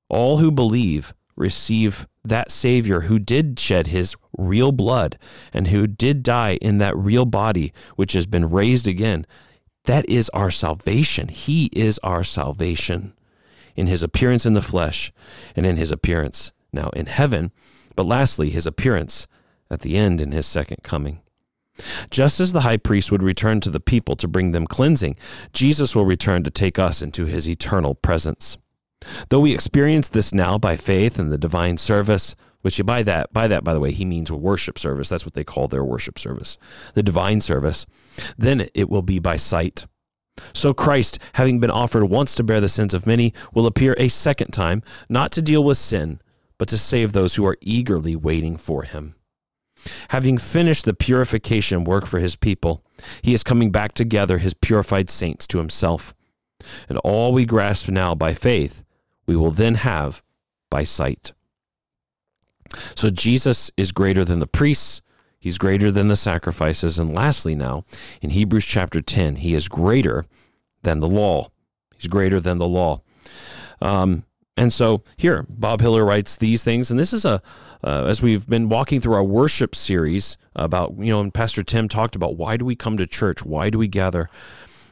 all 0.08 0.38
who 0.38 0.50
believe 0.50 1.14
receive 1.36 2.06
that 2.24 2.50
Savior 2.50 3.02
who 3.02 3.18
did 3.18 3.58
shed 3.58 3.88
his 3.88 4.16
real 4.36 4.72
blood 4.72 5.18
and 5.52 5.68
who 5.68 5.86
did 5.86 6.22
die 6.22 6.58
in 6.62 6.78
that 6.78 6.96
real 6.96 7.24
body, 7.24 7.72
which 7.96 8.12
has 8.12 8.26
been 8.26 8.50
raised 8.50 8.86
again. 8.86 9.26
That 9.84 10.08
is 10.08 10.30
our 10.30 10.50
salvation. 10.50 11.28
He 11.28 11.66
is 11.72 11.98
our 12.02 12.24
salvation 12.24 13.14
in 13.76 13.86
his 13.86 14.02
appearance 14.02 14.46
in 14.46 14.54
the 14.54 14.62
flesh 14.62 15.12
and 15.54 15.66
in 15.66 15.76
his 15.76 15.90
appearance 15.90 16.52
now 16.72 16.90
in 16.90 17.06
heaven, 17.06 17.52
but 17.96 18.06
lastly, 18.06 18.50
his 18.50 18.66
appearance 18.66 19.26
at 19.70 19.80
the 19.80 19.96
end 19.96 20.20
in 20.20 20.32
his 20.32 20.46
second 20.46 20.82
coming. 20.82 21.20
Just 22.10 22.40
as 22.40 22.52
the 22.52 22.60
high 22.60 22.76
priest 22.76 23.10
would 23.10 23.22
return 23.22 23.60
to 23.60 23.70
the 23.70 23.80
people 23.80 24.16
to 24.16 24.28
bring 24.28 24.52
them 24.52 24.66
cleansing, 24.66 25.16
Jesus 25.52 25.94
will 25.94 26.06
return 26.06 26.44
to 26.44 26.50
take 26.50 26.78
us 26.78 27.02
into 27.02 27.26
his 27.26 27.48
eternal 27.48 27.94
presence. 27.94 28.58
Though 29.28 29.40
we 29.40 29.54
experience 29.54 30.08
this 30.08 30.32
now 30.32 30.58
by 30.58 30.76
faith 30.76 31.18
in 31.18 31.30
the 31.30 31.38
divine 31.38 31.76
service, 31.76 32.36
which 32.62 32.80
by 32.86 33.02
that 33.02 33.30
by 33.32 33.46
that 33.46 33.62
by 33.62 33.74
the 33.74 33.80
way 33.80 33.92
he 33.92 34.06
means 34.06 34.32
worship 34.32 34.78
service. 34.78 35.10
That's 35.10 35.26
what 35.26 35.34
they 35.34 35.44
call 35.44 35.68
their 35.68 35.84
worship 35.84 36.18
service. 36.18 36.56
The 36.94 37.02
divine 37.02 37.42
service. 37.42 37.84
Then 38.38 38.68
it 38.72 38.88
will 38.88 39.02
be 39.02 39.18
by 39.18 39.36
sight. 39.36 39.84
So 40.54 40.72
christ 40.72 41.18
having 41.34 41.60
been 41.60 41.70
offered 41.70 42.06
once 42.06 42.34
to 42.36 42.42
bear 42.42 42.62
the 42.62 42.68
sins 42.68 42.94
of 42.94 43.06
many 43.06 43.34
will 43.52 43.66
appear 43.66 43.94
a 43.98 44.08
second 44.08 44.52
time 44.52 44.82
not 45.08 45.30
to 45.32 45.42
deal 45.42 45.62
with 45.62 45.76
sin 45.76 46.20
but 46.56 46.68
to 46.68 46.78
save 46.78 47.12
those 47.12 47.34
who 47.34 47.46
are 47.46 47.58
eagerly 47.60 48.16
waiting 48.16 48.56
for 48.56 48.82
him 48.82 49.14
having 50.10 50.38
finished 50.38 50.84
the 50.84 50.94
purification 50.94 51.84
work 51.84 52.06
for 52.06 52.18
his 52.18 52.36
people 52.36 52.82
he 53.22 53.34
is 53.34 53.42
coming 53.42 53.70
back 53.70 53.92
to 53.92 54.04
gather 54.04 54.38
his 54.38 54.54
purified 54.54 55.10
saints 55.10 55.46
to 55.46 55.58
himself 55.58 56.14
and 56.88 56.98
all 56.98 57.32
we 57.32 57.44
grasp 57.44 57.88
now 57.88 58.14
by 58.14 58.32
faith 58.32 58.84
we 59.26 59.36
will 59.36 59.50
then 59.50 59.74
have 59.76 60.22
by 60.70 60.82
sight 60.82 61.32
so 62.94 63.10
Jesus 63.10 63.70
is 63.76 63.92
greater 63.92 64.24
than 64.24 64.40
the 64.40 64.46
priests, 64.46 65.02
he's 65.38 65.58
greater 65.58 65.90
than 65.90 66.08
the 66.08 66.16
sacrifices. 66.16 66.98
And 66.98 67.14
lastly, 67.14 67.54
now, 67.54 67.84
in 68.20 68.30
Hebrews 68.30 68.64
chapter 68.64 69.00
10, 69.00 69.36
he 69.36 69.54
is 69.54 69.68
greater 69.68 70.26
than 70.82 71.00
the 71.00 71.08
law. 71.08 71.48
He's 71.96 72.08
greater 72.08 72.40
than 72.40 72.58
the 72.58 72.68
law. 72.68 73.02
Um, 73.80 74.24
and 74.56 74.72
so 74.72 75.02
here, 75.16 75.46
Bob 75.48 75.80
Hiller 75.80 76.04
writes 76.04 76.36
these 76.36 76.62
things, 76.62 76.90
and 76.90 76.98
this 76.98 77.12
is 77.12 77.24
a 77.24 77.42
uh, 77.82 78.04
as 78.06 78.22
we've 78.22 78.46
been 78.46 78.68
walking 78.68 79.00
through 79.00 79.14
our 79.14 79.24
worship 79.24 79.74
series 79.74 80.38
about 80.56 80.94
you 80.98 81.12
know, 81.12 81.20
and 81.20 81.34
Pastor 81.34 81.62
Tim 81.62 81.88
talked 81.88 82.16
about 82.16 82.36
why 82.36 82.56
do 82.56 82.64
we 82.64 82.76
come 82.76 82.96
to 82.96 83.06
church? 83.06 83.44
Why 83.44 83.70
do 83.70 83.78
we 83.78 83.88
gather? 83.88 84.30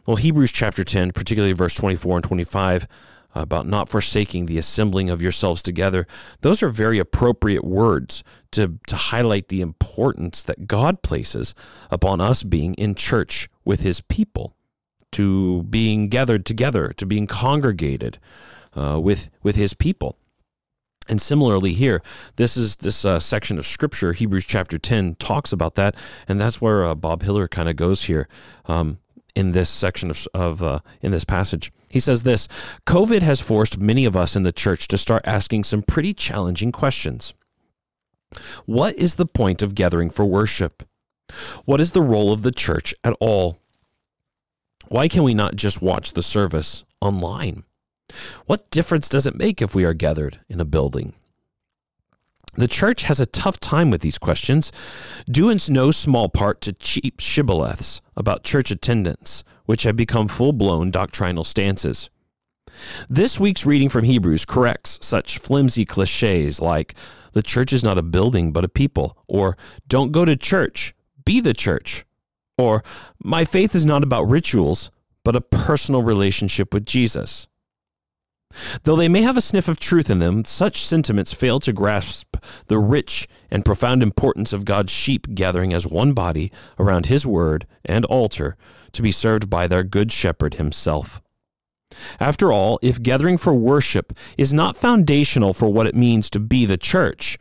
Well, 0.07 0.17
Hebrews 0.17 0.53
chapter 0.53 0.85
ten, 0.85 1.13
particularly 1.13 1.53
verse 1.53 1.75
twenty 1.75 1.97
four 1.97 2.17
and 2.17 2.25
twenty 2.25 2.45
five, 2.45 2.89
about 3.35 3.67
not 3.67 3.89
forsaking 3.89 4.47
the 4.47 4.59
assembling 4.59 5.09
of 5.09 5.23
yourselves 5.23 5.63
together. 5.63 6.07
Those 6.41 6.63
are 6.63 6.69
very 6.69 6.99
appropriate 6.99 7.65
words 7.65 8.25
to, 8.51 8.79
to 8.89 8.97
highlight 8.97 9.49
the 9.49 9.61
importance 9.61 10.43
that 10.43 10.67
God 10.67 11.03
places 11.03 11.55
upon 11.91 12.21
us 12.21 12.43
being 12.43 12.75
in 12.75 12.95
church 12.95 13.49
with 13.65 13.81
his 13.81 14.01
people, 14.01 14.57
to 15.13 15.63
being 15.63 16.09
gathered 16.09 16.45
together, 16.45 16.93
to 16.95 17.07
being 17.07 17.27
congregated 17.27 18.19
uh, 18.75 19.01
with, 19.01 19.31
with 19.43 19.57
his 19.57 19.75
people. 19.75 20.17
And 21.09 21.21
similarly 21.21 21.73
here, 21.73 22.01
this 22.37 22.57
is 22.57 22.77
this 22.77 23.05
uh, 23.05 23.19
section 23.19 23.59
of 23.59 23.67
scripture, 23.67 24.13
Hebrews 24.13 24.45
chapter 24.45 24.79
10, 24.79 25.17
talks 25.17 25.53
about 25.53 25.75
that. 25.75 25.97
And 26.29 26.41
that's 26.41 26.61
where 26.61 26.85
uh, 26.85 26.95
Bob 26.95 27.23
Hiller 27.23 27.49
kind 27.49 27.69
of 27.69 27.77
goes 27.77 28.05
here. 28.05 28.29
Um, 28.67 28.99
in 29.35 29.53
this 29.53 29.69
section 29.69 30.11
of, 30.11 30.27
of 30.35 30.63
uh, 30.63 30.81
in 31.01 31.11
this 31.11 31.25
passage. 31.25 31.73
He 31.91 32.01
says 32.01 32.23
this 32.23 32.49
COVID 32.87 33.23
has 33.23 33.41
forced 33.41 33.79
many 33.79 34.05
of 34.05 34.17
us 34.17 34.37
in 34.37 34.43
the 34.43 34.53
church 34.53 34.89
to 34.89 34.99
start 34.99 35.23
asking 35.25 35.65
some 35.65 35.83
pretty 35.83 36.13
challenging 36.15 36.73
questions. 36.73 37.35
What 38.67 38.95
is 38.97 39.17
the 39.17 39.27
point 39.27 39.63
of 39.63 39.75
gathering 39.75 40.11
for 40.11 40.25
worship? 40.25 40.83
What 41.65 41.81
is 41.81 41.93
the 41.93 42.03
role 42.03 42.33
of 42.33 42.43
the 42.43 42.51
church 42.51 42.95
at 43.05 43.17
all? 43.21 43.59
Why 44.89 45.09
can 45.09 45.23
we 45.23 45.35
not 45.35 45.57
just 45.57 45.81
watch 45.81 46.13
the 46.13 46.23
service 46.23 46.85
online? 47.01 47.65
What 48.47 48.71
difference 48.71 49.09
does 49.09 49.27
it 49.27 49.35
make 49.35 49.63
if 49.63 49.75
we 49.75 49.85
are 49.85 49.95
gathered 49.95 50.41
in 50.49 50.61
a 50.61 50.65
building? 50.65 51.15
The 52.55 52.69
church 52.69 53.05
has 53.05 53.19
a 53.19 53.27
tough 53.27 53.59
time 53.61 53.91
with 53.91 54.03
these 54.03 54.19
questions, 54.19 54.71
due 55.31 55.49
in 55.49 55.59
no 55.71 55.91
small 55.91 56.29
part 56.29 56.61
to 56.63 56.75
cheap 56.75 57.19
shibboleths 57.19 58.03
about 58.15 58.45
church 58.45 58.71
attendance, 58.71 59.43
which 59.65 59.85
have 59.85 59.97
become 59.97 60.29
full 60.29 60.53
blown 60.53 60.91
doctrinal 60.91 61.45
stances. 61.45 62.11
This 63.09 63.41
week's 63.41 63.65
reading 63.65 63.89
from 63.89 64.05
Hebrews 64.05 64.45
corrects 64.45 64.99
such 65.01 65.39
flimsy 65.39 65.87
cliches 65.87 66.61
like, 66.61 66.95
the 67.33 67.43
church 67.43 67.73
is 67.73 67.83
not 67.83 67.97
a 67.97 68.03
building 68.03 68.53
but 68.53 68.65
a 68.65 68.69
people, 68.69 69.17
or 69.27 69.57
don't 69.89 70.13
go 70.13 70.27
to 70.27 70.37
church, 70.37 70.95
be 71.25 71.41
the 71.41 71.55
church, 71.55 72.05
or 72.59 72.85
my 73.23 73.47
faith 73.47 73.75
is 73.75 73.87
not 73.87 74.03
about 74.03 74.29
rituals 74.29 74.91
but 75.25 75.37
a 75.37 75.41
personal 75.41 76.03
relationship 76.03 76.75
with 76.75 76.85
Jesus. 76.85 77.47
Though 78.85 78.97
they 78.97 79.09
may 79.09 79.23
have 79.23 79.37
a 79.37 79.41
sniff 79.41 79.69
of 79.69 79.79
truth 79.79 80.11
in 80.11 80.19
them, 80.19 80.45
such 80.45 80.85
sentiments 80.85 81.33
fail 81.33 81.61
to 81.61 81.73
grasp 81.73 82.37
the 82.67 82.79
rich 82.79 83.29
and 83.51 83.65
profound 83.65 84.03
importance 84.03 84.53
of 84.53 84.65
God's 84.65 84.93
sheep 84.93 85.27
gathering 85.35 85.73
as 85.73 85.87
one 85.87 86.13
body 86.13 86.53
around 86.79 87.07
his 87.07 87.27
word 87.27 87.67
and 87.85 88.05
altar 88.07 88.57
to 88.93 89.03
be 89.03 89.13
served 89.13 89.49
by 89.49 89.67
their 89.67 89.83
good 89.83 90.13
shepherd 90.13 90.55
himself. 90.55 91.23
After 92.19 92.53
all, 92.53 92.79
if 92.83 93.03
gathering 93.03 93.39
for 93.39 93.55
worship 93.55 94.13
is 94.39 94.53
not 94.53 94.77
foundational 94.77 95.53
for 95.53 95.69
what 95.69 95.87
it 95.87 95.95
means 95.95 96.31
to 96.31 96.41
be 96.41 96.65
the 96.65 96.79
church, 96.79 97.39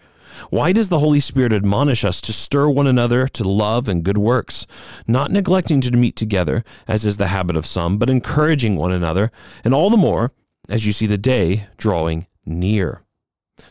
why 0.49 0.71
does 0.71 0.89
the 0.89 0.99
Holy 0.99 1.19
Spirit 1.19 1.53
admonish 1.53 2.03
us 2.03 2.21
to 2.21 2.33
stir 2.33 2.69
one 2.69 2.87
another 2.87 3.27
to 3.27 3.47
love 3.47 3.87
and 3.87 4.03
good 4.03 4.17
works, 4.17 4.65
not 5.07 5.31
neglecting 5.31 5.81
to 5.81 5.91
meet 5.91 6.15
together, 6.15 6.63
as 6.87 7.05
is 7.05 7.17
the 7.17 7.27
habit 7.27 7.55
of 7.55 7.65
some, 7.65 7.97
but 7.97 8.09
encouraging 8.09 8.75
one 8.75 8.91
another, 8.91 9.31
and 9.63 9.73
all 9.73 9.89
the 9.89 9.97
more 9.97 10.31
as 10.69 10.85
you 10.85 10.93
see 10.93 11.05
the 11.05 11.17
day 11.17 11.67
drawing 11.77 12.27
near? 12.45 13.03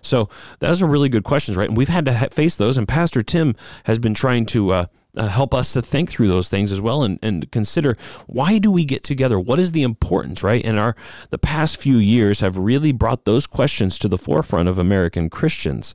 So 0.03 0.29
those 0.61 0.83
are 0.83 0.87
really 0.87 1.09
good 1.09 1.25
questions, 1.25 1.57
right? 1.57 1.69
And 1.69 1.77
we've 1.77 1.89
had 1.89 2.07
to 2.07 2.29
face 2.31 2.57
those, 2.57 2.77
and 2.77 2.87
Pastor 2.87 3.23
Tim 3.23 3.55
has 3.85 3.99
been 3.99 4.15
trying 4.15 4.47
to 4.47 4.73
uh, 4.73 4.87
uh, 5.17 5.29
help 5.29 5.55
us 5.55 5.73
to 5.73 5.83
think 5.83 6.11
through 6.11 6.29
those 6.29 6.49
things 6.49 6.73
as 6.73 6.81
well, 6.81 7.03
and, 7.03 7.19
and 7.23 7.51
consider 7.51 7.97
why 8.27 8.59
do 8.59 8.71
we 8.71 8.85
get 8.85 9.03
together? 9.03 9.39
What 9.39 9.59
is 9.59 9.73
the 9.73 9.83
importance, 9.83 10.43
right? 10.43 10.65
And 10.65 10.79
our 10.79 10.95
the 11.31 11.39
past 11.39 11.77
few 11.77 11.97
years 11.97 12.41
have 12.41 12.57
really 12.57 12.93
brought 12.93 13.25
those 13.25 13.47
questions 13.47 13.99
to 13.99 14.09
the 14.09 14.19
forefront 14.19 14.69
of 14.69 14.79
American 14.79 15.29
Christians, 15.29 15.95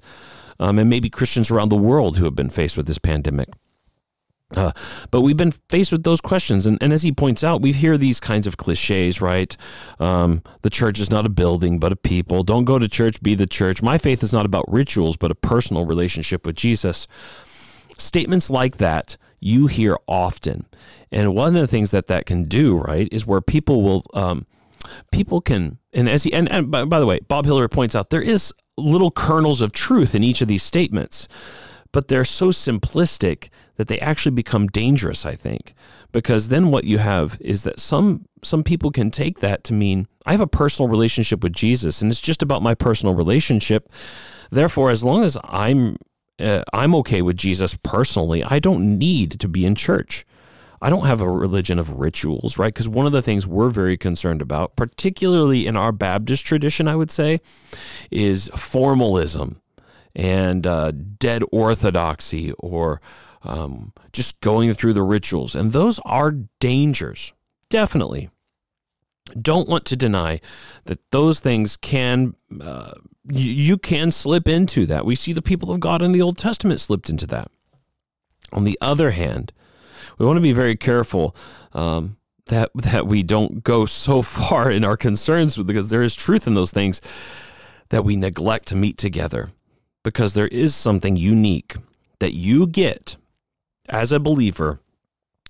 um, 0.59 0.79
and 0.79 0.89
maybe 0.89 1.09
Christians 1.09 1.49
around 1.51 1.69
the 1.69 1.77
world 1.77 2.17
who 2.17 2.25
have 2.25 2.35
been 2.35 2.49
faced 2.49 2.77
with 2.77 2.87
this 2.87 2.99
pandemic. 2.99 3.49
Uh, 4.55 4.71
but 5.09 5.21
we've 5.21 5.37
been 5.37 5.51
faced 5.69 5.91
with 5.91 6.03
those 6.03 6.21
questions. 6.21 6.65
And, 6.65 6.77
and 6.81 6.93
as 6.93 7.03
he 7.03 7.11
points 7.11 7.43
out, 7.43 7.61
we 7.61 7.71
hear 7.71 7.97
these 7.97 8.19
kinds 8.19 8.45
of 8.45 8.57
cliches, 8.57 9.19
right? 9.19 9.55
Um, 9.99 10.43
the 10.61 10.69
church 10.69 10.99
is 10.99 11.09
not 11.09 11.25
a 11.25 11.29
building, 11.29 11.79
but 11.79 11.91
a 11.91 11.95
people. 11.95 12.43
Don't 12.43 12.65
go 12.65 12.77
to 12.77 12.87
church, 12.87 13.21
be 13.21 13.33
the 13.33 13.47
church. 13.47 13.81
My 13.81 13.97
faith 13.97 14.21
is 14.21 14.31
not 14.31 14.45
about 14.45 14.71
rituals, 14.71 15.17
but 15.17 15.31
a 15.31 15.35
personal 15.35 15.85
relationship 15.85 16.45
with 16.45 16.55
Jesus. 16.55 17.07
Statements 17.97 18.49
like 18.49 18.77
that 18.77 19.17
you 19.39 19.67
hear 19.67 19.97
often. 20.07 20.67
And 21.11 21.33
one 21.33 21.55
of 21.55 21.61
the 21.61 21.67
things 21.67 21.91
that 21.91 22.07
that 22.07 22.25
can 22.25 22.43
do, 22.45 22.77
right, 22.77 23.07
is 23.11 23.25
where 23.25 23.41
people 23.41 23.81
will, 23.81 24.03
um, 24.13 24.45
people 25.11 25.41
can, 25.41 25.79
and 25.91 26.07
as 26.07 26.23
he, 26.23 26.31
and, 26.33 26.49
and 26.49 26.69
by, 26.69 26.85
by 26.85 26.99
the 26.99 27.05
way, 27.05 27.19
Bob 27.27 27.45
Hiller 27.45 27.67
points 27.67 27.95
out, 27.95 28.11
there 28.11 28.21
is 28.21 28.53
little 28.77 29.11
kernels 29.11 29.61
of 29.61 29.71
truth 29.71 30.13
in 30.13 30.23
each 30.23 30.41
of 30.41 30.47
these 30.47 30.63
statements 30.63 31.27
but 31.95 32.09
they're 32.09 32.25
so 32.25 32.49
simplistic 32.49 33.47
that 33.77 33.87
they 33.87 33.99
actually 33.99 34.31
become 34.31 34.67
dangerous, 34.67 35.25
I 35.25 35.33
think. 35.33 35.73
Because 36.11 36.49
then 36.49 36.71
what 36.71 36.85
you 36.85 36.97
have 36.97 37.37
is 37.41 37.63
that 37.63 37.79
some 37.79 38.25
some 38.43 38.63
people 38.63 38.91
can 38.91 39.11
take 39.11 39.39
that 39.39 39.63
to 39.65 39.73
mean 39.73 40.07
I 40.25 40.31
have 40.31 40.41
a 40.41 40.47
personal 40.47 40.89
relationship 40.89 41.43
with 41.43 41.53
Jesus 41.53 42.01
and 42.01 42.11
it's 42.11 42.21
just 42.21 42.41
about 42.41 42.61
my 42.61 42.75
personal 42.75 43.15
relationship. 43.15 43.89
Therefore, 44.51 44.91
as 44.91 45.03
long 45.03 45.23
as 45.23 45.37
I'm 45.43 45.97
uh, 46.39 46.63
I'm 46.73 46.95
okay 46.95 47.21
with 47.21 47.37
Jesus 47.37 47.77
personally, 47.83 48.43
I 48.43 48.59
don't 48.59 48.97
need 48.97 49.39
to 49.39 49.47
be 49.47 49.65
in 49.65 49.75
church. 49.75 50.25
I 50.81 50.89
don't 50.89 51.05
have 51.05 51.21
a 51.21 51.29
religion 51.29 51.79
of 51.79 51.93
rituals, 51.93 52.59
right? 52.59 52.73
Because 52.73 52.89
one 52.89 53.05
of 53.05 53.11
the 53.11 53.21
things 53.21 53.47
we're 53.47 53.69
very 53.69 53.97
concerned 53.97 54.41
about, 54.41 54.75
particularly 54.75 55.65
in 55.65 55.77
our 55.77 55.91
Baptist 55.91 56.45
tradition, 56.45 56.87
I 56.87 56.95
would 56.95 57.09
say, 57.09 57.39
is 58.11 58.49
formalism 58.49 59.61
and 60.15 60.67
uh, 60.67 60.91
dead 60.91 61.43
orthodoxy 61.51 62.51
or 62.59 63.01
um, 63.45 63.93
just 64.11 64.41
going 64.41 64.73
through 64.73 64.93
the 64.93 65.03
rituals. 65.03 65.55
And 65.55 65.71
those 65.71 65.99
are 66.05 66.31
dangers, 66.59 67.33
definitely. 67.69 68.29
Don't 69.41 69.67
want 69.67 69.85
to 69.85 69.95
deny 69.95 70.39
that 70.85 70.99
those 71.11 71.39
things 71.39 71.77
can, 71.77 72.35
uh, 72.61 72.93
you, 73.31 73.51
you 73.51 73.77
can 73.77 74.11
slip 74.11 74.47
into 74.47 74.85
that. 74.85 75.05
We 75.05 75.15
see 75.15 75.33
the 75.33 75.41
people 75.41 75.71
of 75.71 75.79
God 75.79 76.01
in 76.01 76.11
the 76.11 76.21
Old 76.21 76.37
Testament 76.37 76.79
slipped 76.79 77.09
into 77.09 77.25
that. 77.27 77.49
On 78.53 78.63
the 78.63 78.77
other 78.81 79.11
hand, 79.11 79.51
we 80.17 80.25
want 80.25 80.37
to 80.37 80.41
be 80.41 80.53
very 80.53 80.75
careful 80.75 81.35
um, 81.73 82.17
that 82.47 82.69
that 82.75 83.07
we 83.07 83.23
don't 83.23 83.63
go 83.63 83.85
so 83.85 84.21
far 84.21 84.69
in 84.69 84.85
our 84.85 84.97
concerns 84.97 85.57
because 85.57 85.89
there 85.89 86.03
is 86.03 86.15
truth 86.15 86.47
in 86.47 86.53
those 86.53 86.71
things 86.71 87.01
that 87.89 88.03
we 88.03 88.15
neglect 88.15 88.67
to 88.67 88.75
meet 88.75 88.97
together 88.97 89.49
because 90.03 90.33
there 90.33 90.47
is 90.47 90.75
something 90.75 91.15
unique 91.15 91.75
that 92.19 92.33
you 92.33 92.67
get 92.67 93.17
as 93.89 94.11
a 94.11 94.19
believer 94.19 94.81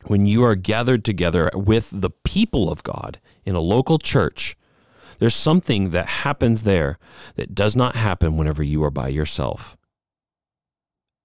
when 0.06 0.26
you 0.26 0.44
are 0.44 0.56
gathered 0.56 1.04
together 1.04 1.50
with 1.54 1.90
the 1.94 2.10
people 2.10 2.72
of 2.72 2.84
God 2.84 3.20
in 3.44 3.56
a 3.56 3.60
local 3.60 3.98
church. 3.98 4.56
There's 5.20 5.36
something 5.36 5.92
that 5.92 6.08
happens 6.08 6.64
there 6.64 6.98
that 7.36 7.56
does 7.56 7.76
not 7.76 7.96
happen 7.96 8.38
whenever 8.38 8.62
you 8.62 8.84
are 8.84 8.92
by 8.92 9.08
yourself. 9.08 9.78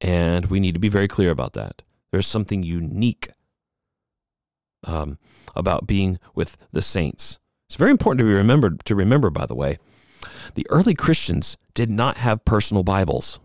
And 0.00 0.46
we 0.46 0.60
need 0.60 0.74
to 0.74 0.80
be 0.80 0.88
very 0.88 1.08
clear 1.08 1.30
about 1.30 1.52
that. 1.54 1.82
There's 2.10 2.26
something 2.26 2.62
unique 2.62 3.30
um, 4.84 5.18
about 5.54 5.86
being 5.86 6.18
with 6.34 6.56
the 6.72 6.82
saints. 6.82 7.38
It's 7.66 7.76
very 7.76 7.90
important 7.90 8.20
to 8.20 8.24
be 8.24 8.34
remembered 8.34 8.84
to 8.86 8.94
remember, 8.94 9.30
by 9.30 9.46
the 9.46 9.54
way, 9.54 9.78
the 10.54 10.66
early 10.70 10.94
Christians 10.94 11.56
did 11.74 11.90
not 11.90 12.16
have 12.16 12.44
personal 12.44 12.82
Bibles. 12.82 13.40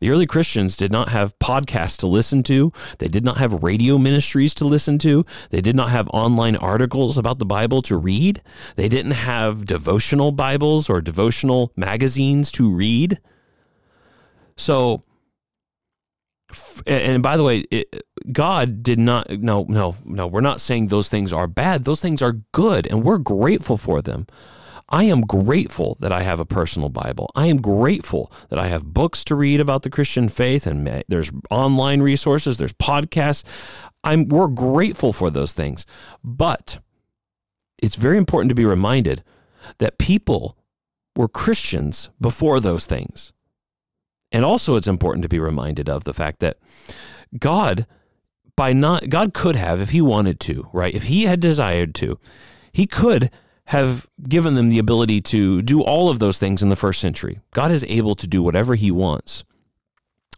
The 0.00 0.10
early 0.10 0.26
Christians 0.26 0.76
did 0.76 0.92
not 0.92 1.08
have 1.10 1.38
podcasts 1.38 1.96
to 1.98 2.06
listen 2.06 2.42
to. 2.44 2.72
They 2.98 3.08
did 3.08 3.24
not 3.24 3.38
have 3.38 3.62
radio 3.62 3.98
ministries 3.98 4.54
to 4.54 4.64
listen 4.64 4.98
to. 4.98 5.24
They 5.50 5.60
did 5.60 5.76
not 5.76 5.90
have 5.90 6.08
online 6.10 6.56
articles 6.56 7.18
about 7.18 7.38
the 7.38 7.46
Bible 7.46 7.82
to 7.82 7.96
read. 7.96 8.42
They 8.76 8.88
didn't 8.88 9.12
have 9.12 9.66
devotional 9.66 10.32
Bibles 10.32 10.88
or 10.88 11.00
devotional 11.00 11.72
magazines 11.76 12.50
to 12.52 12.70
read. 12.70 13.18
So, 14.56 15.02
and 16.86 17.22
by 17.22 17.36
the 17.36 17.44
way, 17.44 17.58
it, 17.70 18.02
God 18.32 18.82
did 18.82 18.98
not, 18.98 19.30
no, 19.30 19.64
no, 19.68 19.96
no, 20.04 20.26
we're 20.26 20.40
not 20.40 20.60
saying 20.60 20.88
those 20.88 21.08
things 21.08 21.32
are 21.32 21.46
bad. 21.46 21.84
Those 21.84 22.00
things 22.00 22.22
are 22.22 22.40
good, 22.52 22.86
and 22.86 23.04
we're 23.04 23.18
grateful 23.18 23.76
for 23.76 24.02
them. 24.02 24.26
I 24.88 25.04
am 25.04 25.20
grateful 25.22 25.96
that 26.00 26.12
I 26.12 26.22
have 26.22 26.40
a 26.40 26.46
personal 26.46 26.88
Bible. 26.88 27.30
I 27.34 27.46
am 27.46 27.58
grateful 27.60 28.32
that 28.48 28.58
I 28.58 28.68
have 28.68 28.84
books 28.84 29.22
to 29.24 29.34
read 29.34 29.60
about 29.60 29.82
the 29.82 29.90
Christian 29.90 30.28
faith 30.28 30.66
and 30.66 31.04
there's 31.08 31.30
online 31.50 32.00
resources, 32.00 32.56
there's 32.56 32.72
podcasts. 32.72 33.44
I'm 34.02 34.28
we're 34.28 34.48
grateful 34.48 35.12
for 35.12 35.30
those 35.30 35.52
things. 35.52 35.84
But 36.24 36.78
it's 37.82 37.96
very 37.96 38.16
important 38.16 38.48
to 38.48 38.54
be 38.54 38.64
reminded 38.64 39.22
that 39.78 39.98
people 39.98 40.56
were 41.14 41.28
Christians 41.28 42.08
before 42.20 42.60
those 42.60 42.86
things. 42.86 43.32
And 44.32 44.44
also 44.44 44.76
it's 44.76 44.86
important 44.86 45.22
to 45.22 45.28
be 45.28 45.38
reminded 45.38 45.88
of 45.88 46.04
the 46.04 46.14
fact 46.14 46.40
that 46.40 46.58
God 47.38 47.86
by 48.56 48.72
not 48.72 49.08
God 49.08 49.34
could 49.34 49.56
have 49.56 49.80
if 49.80 49.90
he 49.90 50.00
wanted 50.00 50.40
to, 50.40 50.68
right? 50.72 50.94
If 50.94 51.04
he 51.04 51.24
had 51.24 51.40
desired 51.40 51.94
to, 51.96 52.18
he 52.72 52.86
could 52.86 53.30
have 53.68 54.06
given 54.26 54.54
them 54.54 54.70
the 54.70 54.78
ability 54.78 55.20
to 55.20 55.60
do 55.60 55.82
all 55.82 56.08
of 56.08 56.18
those 56.18 56.38
things 56.38 56.62
in 56.62 56.70
the 56.70 56.76
first 56.76 57.00
century. 57.00 57.38
God 57.52 57.70
is 57.70 57.84
able 57.86 58.14
to 58.14 58.26
do 58.26 58.42
whatever 58.42 58.74
he 58.74 58.90
wants. 58.90 59.44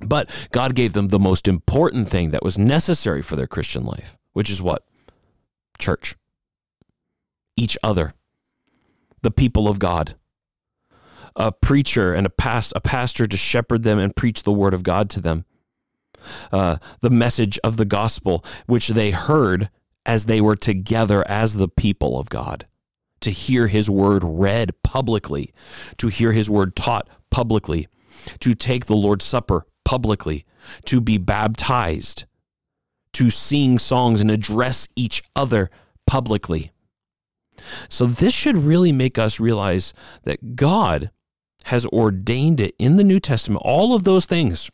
But 0.01 0.49
God 0.51 0.75
gave 0.75 0.95
them 0.95 1.09
the 1.09 1.19
most 1.21 1.47
important 1.47 2.09
thing 2.09 2.33
that 2.33 2.43
was 2.43 2.59
necessary 2.59 3.23
for 3.23 3.37
their 3.37 3.47
Christian 3.47 3.85
life, 3.85 4.19
which 4.33 4.51
is 4.51 4.61
what? 4.61 4.85
Church. 5.79 6.17
Each 7.57 7.79
other. 7.85 8.15
The 9.23 9.31
people 9.31 9.69
of 9.69 9.79
God. 9.79 10.17
A 11.37 11.53
preacher 11.53 12.13
and 12.13 12.27
a, 12.27 12.31
past, 12.31 12.73
a 12.75 12.81
pastor 12.81 13.29
to 13.29 13.37
shepherd 13.37 13.85
them 13.85 14.01
and 14.01 14.17
preach 14.17 14.43
the 14.43 14.53
word 14.53 14.75
of 14.75 14.83
God 14.83 15.09
to 15.11 15.21
them. 15.21 15.45
Uh, 16.51 16.79
the 17.01 17.11
message 17.11 17.61
of 17.63 17.77
the 17.77 17.85
gospel, 17.85 18.45
which 18.67 18.89
they 18.89 19.13
heard 19.13 19.71
as 20.05 20.27
they 20.27 20.41
were 20.41 20.57
together 20.57 21.23
as 21.29 21.55
the 21.55 21.69
people 21.69 22.19
of 22.19 22.29
God 22.29 22.67
to 23.21 23.31
hear 23.31 23.69
his 23.69 23.89
word 23.89 24.23
read 24.25 24.71
publicly, 24.83 25.53
to 25.99 26.09
hear 26.09 26.33
his 26.33 26.49
word 26.49 26.75
taught 26.75 27.09
publicly, 27.31 27.89
to 28.41 28.55
take 28.55 28.87
the 28.87 28.97
Lord's 28.97 29.25
Supper 29.25 29.67
publicly, 29.85 30.45
to 30.87 31.01
be 31.01 31.19
baptized, 31.19 32.25
to 33.15 33.31
sing 33.31 33.79
songs 33.79 34.21
and 34.21 34.31
address 34.31 34.89
each 34.97 35.23
other 35.37 35.69
publicly. 36.07 36.73
So, 37.89 38.07
this 38.07 38.33
should 38.33 38.57
really 38.57 38.93
make 38.93 39.19
us 39.19 39.39
realize 39.39 39.93
that 40.23 40.57
God 40.57 41.11
has 41.65 41.85
ordained 41.87 42.59
it 42.59 42.75
in 42.79 42.97
the 42.97 43.05
New 43.05 43.21
Testament, 43.21 43.63
all 43.65 43.95
of 43.95 44.05
those 44.05 44.25
things. 44.25 44.71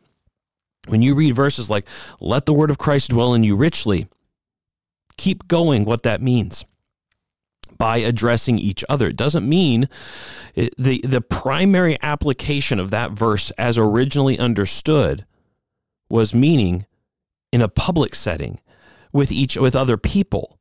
When 0.87 1.03
you 1.03 1.17
read 1.17 1.35
verses 1.35 1.69
like, 1.69 1.89
let 2.21 2.47
the 2.47 2.53
word 2.53 2.71
of 2.71 2.79
Christ 2.79 3.11
dwell 3.11 3.35
in 3.35 3.43
you 3.43 3.57
richly, 3.57 4.07
keep 5.17 5.49
going 5.49 5.85
what 5.85 6.05
that 6.05 6.23
means 6.23 6.65
by 7.79 7.99
addressing 7.99 8.59
each 8.59 8.85
other. 8.89 9.09
It 9.09 9.17
doesn't 9.17 9.49
mean 9.49 9.89
it, 10.55 10.75
the 10.79 11.01
the 11.05 11.21
primary 11.21 11.97
application 12.03 12.81
of 12.81 12.91
that 12.91 13.13
verse 13.13 13.51
as 13.53 13.79
originally 13.79 14.39
understood 14.39 15.25
was 16.09 16.35
meaning 16.35 16.87
in 17.53 17.61
a 17.61 17.69
public 17.69 18.15
setting 18.15 18.61
with 19.13 19.33
each 19.33 19.57
with 19.57 19.77
other 19.77 19.97
people. 19.97 20.59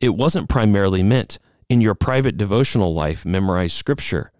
It 0.00 0.10
wasn't 0.10 0.48
primarily 0.48 1.02
meant 1.02 1.38
in 1.68 1.80
your 1.80 1.94
private 1.94 2.36
devotional 2.36 2.94
life 2.94 3.24
memorize 3.24 3.72
scripture. 3.72 4.32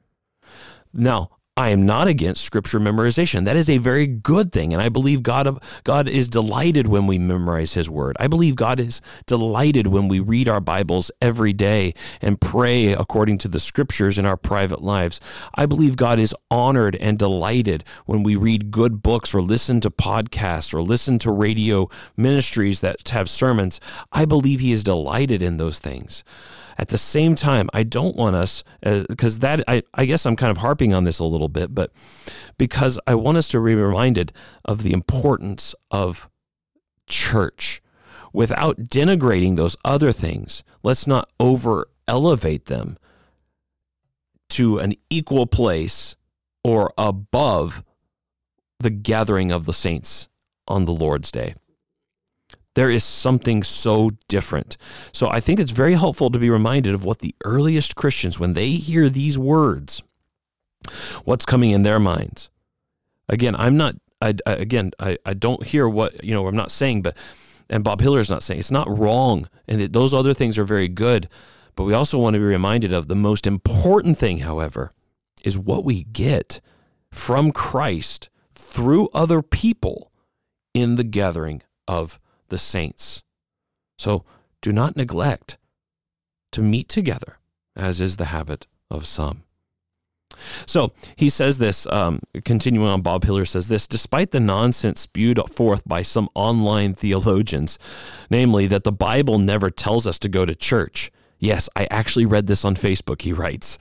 Now, 0.92 1.30
I 1.58 1.70
am 1.70 1.86
not 1.86 2.06
against 2.06 2.44
scripture 2.44 2.78
memorization. 2.78 3.44
That 3.44 3.56
is 3.56 3.68
a 3.68 3.78
very 3.78 4.06
good 4.06 4.52
thing. 4.52 4.72
And 4.72 4.80
I 4.80 4.90
believe 4.90 5.24
God, 5.24 5.60
God 5.82 6.08
is 6.08 6.28
delighted 6.28 6.86
when 6.86 7.08
we 7.08 7.18
memorize 7.18 7.74
his 7.74 7.90
word. 7.90 8.16
I 8.20 8.28
believe 8.28 8.54
God 8.54 8.78
is 8.78 9.00
delighted 9.26 9.88
when 9.88 10.06
we 10.06 10.20
read 10.20 10.46
our 10.46 10.60
Bibles 10.60 11.10
every 11.20 11.52
day 11.52 11.94
and 12.22 12.40
pray 12.40 12.92
according 12.92 13.38
to 13.38 13.48
the 13.48 13.58
scriptures 13.58 14.18
in 14.18 14.24
our 14.24 14.36
private 14.36 14.82
lives. 14.82 15.18
I 15.52 15.66
believe 15.66 15.96
God 15.96 16.20
is 16.20 16.32
honored 16.48 16.94
and 16.94 17.18
delighted 17.18 17.82
when 18.06 18.22
we 18.22 18.36
read 18.36 18.70
good 18.70 19.02
books 19.02 19.34
or 19.34 19.42
listen 19.42 19.80
to 19.80 19.90
podcasts 19.90 20.72
or 20.72 20.80
listen 20.80 21.18
to 21.18 21.32
radio 21.32 21.88
ministries 22.16 22.82
that 22.82 23.08
have 23.08 23.28
sermons. 23.28 23.80
I 24.12 24.26
believe 24.26 24.60
he 24.60 24.70
is 24.70 24.84
delighted 24.84 25.42
in 25.42 25.56
those 25.56 25.80
things. 25.80 26.22
At 26.78 26.88
the 26.88 26.98
same 26.98 27.34
time, 27.34 27.68
I 27.74 27.82
don't 27.82 28.14
want 28.14 28.36
us, 28.36 28.62
because 28.82 29.38
uh, 29.38 29.40
that, 29.40 29.64
I, 29.66 29.82
I 29.94 30.04
guess 30.04 30.24
I'm 30.24 30.36
kind 30.36 30.52
of 30.52 30.58
harping 30.58 30.94
on 30.94 31.02
this 31.02 31.18
a 31.18 31.24
little 31.24 31.48
bit, 31.48 31.74
but 31.74 31.92
because 32.56 33.00
I 33.06 33.16
want 33.16 33.36
us 33.36 33.48
to 33.48 33.64
be 33.64 33.74
reminded 33.74 34.32
of 34.64 34.84
the 34.84 34.92
importance 34.92 35.74
of 35.90 36.28
church 37.08 37.82
without 38.32 38.78
denigrating 38.78 39.56
those 39.56 39.76
other 39.84 40.12
things. 40.12 40.62
Let's 40.82 41.06
not 41.06 41.28
over 41.40 41.88
elevate 42.06 42.66
them 42.66 42.96
to 44.50 44.78
an 44.78 44.94
equal 45.10 45.46
place 45.46 46.14
or 46.62 46.92
above 46.96 47.82
the 48.78 48.90
gathering 48.90 49.50
of 49.50 49.64
the 49.64 49.72
saints 49.72 50.28
on 50.68 50.84
the 50.84 50.92
Lord's 50.92 51.32
day. 51.32 51.54
There 52.78 52.90
is 52.90 53.02
something 53.02 53.64
so 53.64 54.12
different. 54.28 54.76
So 55.10 55.28
I 55.28 55.40
think 55.40 55.58
it's 55.58 55.72
very 55.72 55.94
helpful 55.94 56.30
to 56.30 56.38
be 56.38 56.48
reminded 56.48 56.94
of 56.94 57.04
what 57.04 57.18
the 57.18 57.34
earliest 57.44 57.96
Christians, 57.96 58.38
when 58.38 58.54
they 58.54 58.70
hear 58.70 59.08
these 59.08 59.36
words, 59.36 60.00
what's 61.24 61.44
coming 61.44 61.72
in 61.72 61.82
their 61.82 61.98
minds. 61.98 62.50
Again, 63.28 63.56
I'm 63.56 63.76
not, 63.76 63.96
I, 64.22 64.34
I, 64.46 64.52
again, 64.52 64.92
I, 65.00 65.18
I 65.26 65.34
don't 65.34 65.66
hear 65.66 65.88
what, 65.88 66.22
you 66.22 66.32
know, 66.32 66.46
I'm 66.46 66.54
not 66.54 66.70
saying, 66.70 67.02
but, 67.02 67.16
and 67.68 67.82
Bob 67.82 68.00
Hiller 68.00 68.20
is 68.20 68.30
not 68.30 68.44
saying 68.44 68.60
it's 68.60 68.70
not 68.70 68.86
wrong. 68.88 69.48
And 69.66 69.80
it, 69.80 69.92
those 69.92 70.14
other 70.14 70.32
things 70.32 70.56
are 70.56 70.62
very 70.62 70.86
good. 70.86 71.28
But 71.74 71.82
we 71.82 71.94
also 71.94 72.16
want 72.16 72.34
to 72.34 72.38
be 72.38 72.44
reminded 72.44 72.92
of 72.92 73.08
the 73.08 73.16
most 73.16 73.44
important 73.44 74.18
thing, 74.18 74.38
however, 74.38 74.92
is 75.42 75.58
what 75.58 75.84
we 75.84 76.04
get 76.04 76.60
from 77.10 77.50
Christ 77.50 78.30
through 78.54 79.08
other 79.12 79.42
people 79.42 80.12
in 80.74 80.94
the 80.94 81.02
gathering 81.02 81.62
of 81.88 82.20
the 82.48 82.58
saints. 82.58 83.22
So 83.98 84.24
do 84.60 84.72
not 84.72 84.96
neglect 84.96 85.58
to 86.52 86.62
meet 86.62 86.88
together, 86.88 87.38
as 87.76 88.00
is 88.00 88.16
the 88.16 88.26
habit 88.26 88.66
of 88.90 89.06
some. 89.06 89.44
So 90.66 90.92
he 91.16 91.28
says 91.30 91.58
this, 91.58 91.86
um, 91.88 92.20
continuing 92.44 92.86
on, 92.88 93.02
Bob 93.02 93.24
Hiller 93.24 93.44
says 93.44 93.68
this 93.68 93.86
despite 93.86 94.30
the 94.30 94.40
nonsense 94.40 95.00
spewed 95.00 95.40
forth 95.52 95.82
by 95.86 96.02
some 96.02 96.28
online 96.34 96.94
theologians, 96.94 97.78
namely 98.30 98.66
that 98.68 98.84
the 98.84 98.92
Bible 98.92 99.38
never 99.38 99.70
tells 99.70 100.06
us 100.06 100.18
to 100.20 100.28
go 100.28 100.44
to 100.44 100.54
church. 100.54 101.10
Yes, 101.40 101.68
I 101.76 101.86
actually 101.90 102.26
read 102.26 102.46
this 102.46 102.64
on 102.64 102.74
Facebook, 102.74 103.22
he 103.22 103.32
writes. 103.32 103.78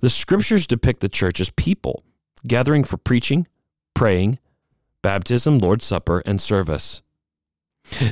The 0.00 0.10
scriptures 0.10 0.66
depict 0.66 1.00
the 1.00 1.08
church 1.08 1.40
as 1.40 1.50
people 1.50 2.02
gathering 2.46 2.84
for 2.84 2.96
preaching, 2.96 3.46
praying, 3.94 4.38
baptism, 5.02 5.58
Lord's 5.58 5.84
Supper, 5.84 6.22
and 6.26 6.40
service. 6.40 7.02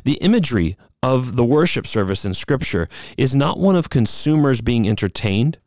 The 0.04 0.18
imagery 0.20 0.76
of 1.02 1.36
the 1.36 1.44
worship 1.44 1.86
service 1.86 2.24
in 2.24 2.34
Scripture 2.34 2.88
is 3.18 3.34
not 3.34 3.58
one 3.58 3.76
of 3.76 3.90
consumers 3.90 4.60
being 4.60 4.88
entertained, 4.88 5.58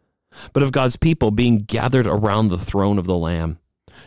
but 0.53 0.63
of 0.63 0.71
God's 0.71 0.95
people 0.95 1.31
being 1.31 1.59
gathered 1.59 2.07
around 2.07 2.49
the 2.49 2.57
throne 2.57 2.97
of 2.97 3.05
the 3.05 3.17
Lamb, 3.17 3.59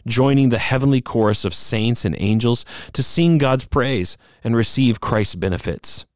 joining 0.07 0.49
the 0.49 0.59
heavenly 0.59 1.01
chorus 1.01 1.45
of 1.45 1.55
saints 1.55 2.05
and 2.05 2.17
angels 2.19 2.65
to 2.93 3.03
sing 3.03 3.39
God's 3.39 3.65
praise 3.65 4.17
and 4.43 4.57
receive 4.57 5.01
Christ's 5.01 5.37
benefits. 5.37 6.07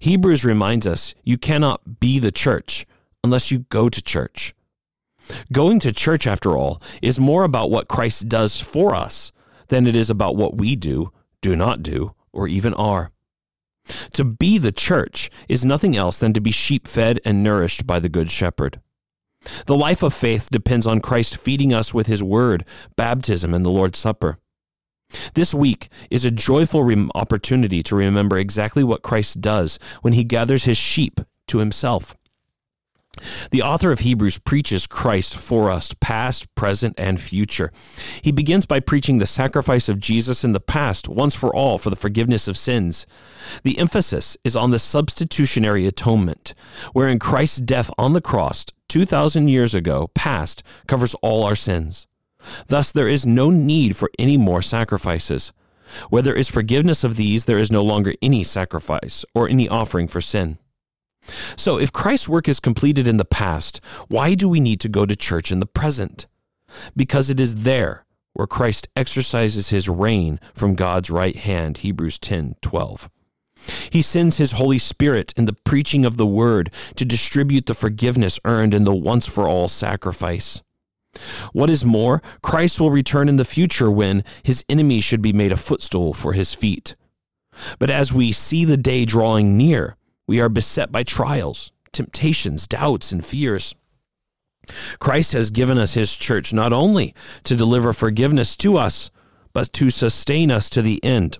Hebrews 0.00 0.44
reminds 0.44 0.86
us 0.86 1.14
you 1.22 1.38
cannot 1.38 2.00
be 2.00 2.18
the 2.18 2.32
church 2.32 2.86
unless 3.22 3.50
you 3.50 3.60
go 3.68 3.88
to 3.88 4.02
church. 4.02 4.54
Going 5.52 5.78
to 5.80 5.92
church, 5.92 6.26
after 6.26 6.56
all, 6.56 6.80
is 7.02 7.20
more 7.20 7.44
about 7.44 7.70
what 7.70 7.88
Christ 7.88 8.28
does 8.28 8.60
for 8.60 8.94
us 8.94 9.32
than 9.68 9.86
it 9.86 9.94
is 9.94 10.10
about 10.10 10.36
what 10.36 10.56
we 10.56 10.74
do, 10.74 11.12
do 11.40 11.54
not 11.54 11.82
do, 11.82 12.14
or 12.32 12.48
even 12.48 12.74
are. 12.74 13.10
To 14.12 14.24
be 14.24 14.58
the 14.58 14.72
church 14.72 15.30
is 15.48 15.64
nothing 15.64 15.96
else 15.96 16.18
than 16.18 16.32
to 16.34 16.40
be 16.40 16.50
sheep 16.50 16.86
fed 16.86 17.20
and 17.24 17.42
nourished 17.42 17.86
by 17.86 17.98
the 17.98 18.08
Good 18.08 18.30
Shepherd. 18.30 18.80
The 19.66 19.76
life 19.76 20.02
of 20.02 20.12
faith 20.12 20.50
depends 20.50 20.86
on 20.86 21.00
Christ 21.00 21.36
feeding 21.36 21.72
us 21.72 21.94
with 21.94 22.06
his 22.06 22.22
word, 22.22 22.64
baptism, 22.96 23.54
and 23.54 23.64
the 23.64 23.70
Lord's 23.70 23.98
Supper. 23.98 24.38
This 25.34 25.54
week 25.54 25.88
is 26.10 26.24
a 26.24 26.30
joyful 26.30 26.88
opportunity 27.14 27.82
to 27.84 27.96
remember 27.96 28.38
exactly 28.38 28.84
what 28.84 29.02
Christ 29.02 29.40
does 29.40 29.78
when 30.02 30.12
he 30.12 30.24
gathers 30.24 30.64
his 30.64 30.76
sheep 30.76 31.20
to 31.48 31.58
himself. 31.58 32.16
The 33.50 33.62
author 33.62 33.90
of 33.90 34.00
Hebrews 34.00 34.38
preaches 34.38 34.86
Christ 34.86 35.36
for 35.36 35.70
us, 35.70 35.94
past, 36.00 36.52
present, 36.54 36.94
and 36.96 37.20
future. 37.20 37.72
He 38.22 38.32
begins 38.32 38.66
by 38.66 38.80
preaching 38.80 39.18
the 39.18 39.26
sacrifice 39.26 39.88
of 39.88 39.98
Jesus 39.98 40.44
in 40.44 40.52
the 40.52 40.60
past, 40.60 41.08
once 41.08 41.34
for 41.34 41.54
all, 41.54 41.76
for 41.76 41.90
the 41.90 41.96
forgiveness 41.96 42.46
of 42.46 42.56
sins. 42.56 43.06
The 43.64 43.78
emphasis 43.78 44.36
is 44.44 44.56
on 44.56 44.70
the 44.70 44.78
substitutionary 44.78 45.86
atonement, 45.86 46.54
wherein 46.92 47.18
Christ's 47.18 47.58
death 47.58 47.90
on 47.98 48.12
the 48.12 48.20
cross 48.20 48.64
2,000 48.88 49.48
years 49.48 49.74
ago, 49.74 50.10
past, 50.14 50.62
covers 50.86 51.14
all 51.16 51.44
our 51.44 51.56
sins. 51.56 52.06
Thus, 52.68 52.90
there 52.92 53.08
is 53.08 53.26
no 53.26 53.50
need 53.50 53.96
for 53.96 54.10
any 54.18 54.36
more 54.36 54.62
sacrifices. 54.62 55.52
Where 56.08 56.22
there 56.22 56.34
is 56.34 56.48
forgiveness 56.48 57.04
of 57.04 57.16
these, 57.16 57.44
there 57.44 57.58
is 57.58 57.70
no 57.70 57.82
longer 57.82 58.14
any 58.22 58.44
sacrifice 58.44 59.24
or 59.34 59.48
any 59.48 59.68
offering 59.68 60.08
for 60.08 60.20
sin. 60.20 60.58
So, 61.56 61.78
if 61.78 61.92
Christ's 61.92 62.28
work 62.28 62.48
is 62.48 62.60
completed 62.60 63.06
in 63.06 63.16
the 63.16 63.24
past, 63.24 63.80
why 64.08 64.34
do 64.34 64.48
we 64.48 64.60
need 64.60 64.80
to 64.80 64.88
go 64.88 65.06
to 65.06 65.16
church 65.16 65.52
in 65.52 65.60
the 65.60 65.66
present? 65.66 66.26
Because 66.96 67.30
it 67.30 67.40
is 67.40 67.62
there 67.62 68.04
where 68.32 68.46
Christ 68.46 68.88
exercises 68.96 69.70
his 69.70 69.88
reign 69.88 70.38
from 70.54 70.74
God's 70.74 71.10
right 71.10 71.36
hand, 71.36 71.78
Hebrews 71.78 72.18
10 72.18 72.56
12. 72.62 73.10
He 73.90 74.00
sends 74.00 74.38
his 74.38 74.52
Holy 74.52 74.78
Spirit 74.78 75.34
in 75.36 75.44
the 75.44 75.56
preaching 75.64 76.04
of 76.04 76.16
the 76.16 76.26
word 76.26 76.72
to 76.96 77.04
distribute 77.04 77.66
the 77.66 77.74
forgiveness 77.74 78.40
earned 78.44 78.72
in 78.72 78.84
the 78.84 78.94
once 78.94 79.26
for 79.26 79.46
all 79.46 79.68
sacrifice. 79.68 80.62
What 81.52 81.68
is 81.68 81.84
more, 81.84 82.22
Christ 82.42 82.80
will 82.80 82.90
return 82.90 83.28
in 83.28 83.36
the 83.36 83.44
future 83.44 83.90
when 83.90 84.24
his 84.42 84.64
enemies 84.68 85.04
should 85.04 85.20
be 85.20 85.32
made 85.32 85.52
a 85.52 85.56
footstool 85.56 86.14
for 86.14 86.32
his 86.32 86.54
feet. 86.54 86.94
But 87.78 87.90
as 87.90 88.12
we 88.12 88.32
see 88.32 88.64
the 88.64 88.76
day 88.76 89.04
drawing 89.04 89.56
near, 89.56 89.96
we 90.30 90.40
are 90.40 90.48
beset 90.48 90.92
by 90.92 91.02
trials, 91.02 91.72
temptations, 91.90 92.68
doubts, 92.68 93.10
and 93.10 93.26
fears. 93.26 93.74
Christ 95.00 95.32
has 95.32 95.50
given 95.50 95.76
us 95.76 95.94
his 95.94 96.16
church 96.16 96.52
not 96.52 96.72
only 96.72 97.16
to 97.42 97.56
deliver 97.56 97.92
forgiveness 97.92 98.56
to 98.58 98.76
us, 98.76 99.10
but 99.52 99.72
to 99.72 99.90
sustain 99.90 100.52
us 100.52 100.70
to 100.70 100.82
the 100.82 101.02
end 101.02 101.38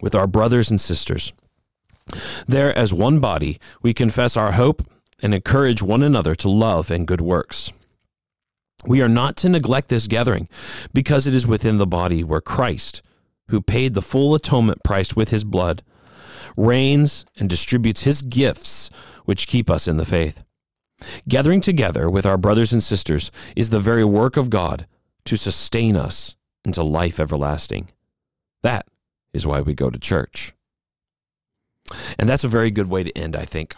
with 0.00 0.14
our 0.14 0.26
brothers 0.26 0.70
and 0.70 0.80
sisters. 0.80 1.34
There, 2.48 2.74
as 2.74 2.94
one 2.94 3.20
body, 3.20 3.58
we 3.82 3.92
confess 3.92 4.34
our 4.34 4.52
hope 4.52 4.82
and 5.22 5.34
encourage 5.34 5.82
one 5.82 6.02
another 6.02 6.34
to 6.36 6.48
love 6.48 6.90
and 6.90 7.06
good 7.06 7.20
works. 7.20 7.70
We 8.86 9.02
are 9.02 9.10
not 9.10 9.36
to 9.36 9.50
neglect 9.50 9.90
this 9.90 10.08
gathering 10.08 10.48
because 10.94 11.26
it 11.26 11.34
is 11.34 11.46
within 11.46 11.76
the 11.76 11.86
body 11.86 12.24
where 12.24 12.40
Christ, 12.40 13.02
who 13.48 13.60
paid 13.60 13.92
the 13.92 14.00
full 14.00 14.34
atonement 14.34 14.82
price 14.82 15.14
with 15.14 15.28
his 15.28 15.44
blood, 15.44 15.82
reigns, 16.56 17.24
and 17.36 17.48
distributes 17.48 18.04
his 18.04 18.22
gifts, 18.22 18.90
which 19.24 19.46
keep 19.46 19.70
us 19.70 19.88
in 19.88 19.96
the 19.96 20.04
faith. 20.04 20.42
Gathering 21.28 21.60
together 21.60 22.08
with 22.08 22.26
our 22.26 22.38
brothers 22.38 22.72
and 22.72 22.82
sisters 22.82 23.30
is 23.56 23.70
the 23.70 23.80
very 23.80 24.04
work 24.04 24.36
of 24.36 24.50
God 24.50 24.86
to 25.24 25.36
sustain 25.36 25.96
us 25.96 26.36
into 26.64 26.82
life 26.82 27.18
everlasting. 27.18 27.88
That 28.62 28.86
is 29.32 29.46
why 29.46 29.60
we 29.60 29.74
go 29.74 29.90
to 29.90 29.98
church. 29.98 30.52
And 32.18 32.28
that's 32.28 32.44
a 32.44 32.48
very 32.48 32.70
good 32.70 32.88
way 32.88 33.02
to 33.02 33.18
end, 33.18 33.36
I 33.36 33.44
think, 33.44 33.74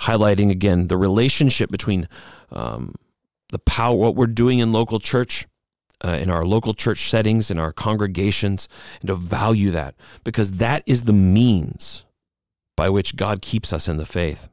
highlighting 0.00 0.50
again 0.50 0.88
the 0.88 0.96
relationship 0.96 1.70
between 1.70 2.08
um, 2.50 2.94
the 3.50 3.58
power, 3.58 3.96
what 3.96 4.14
we're 4.14 4.26
doing 4.26 4.58
in 4.58 4.72
local 4.72 5.00
church 5.00 5.46
uh, 6.04 6.18
in 6.20 6.30
our 6.30 6.44
local 6.44 6.74
church 6.74 7.08
settings, 7.08 7.50
in 7.50 7.58
our 7.58 7.72
congregations, 7.72 8.68
and 9.00 9.08
to 9.08 9.14
value 9.14 9.70
that 9.70 9.94
because 10.22 10.52
that 10.52 10.82
is 10.86 11.04
the 11.04 11.12
means 11.12 12.04
by 12.76 12.90
which 12.90 13.16
God 13.16 13.40
keeps 13.40 13.72
us 13.72 13.88
in 13.88 13.96
the 13.96 14.04
faith. 14.04 14.48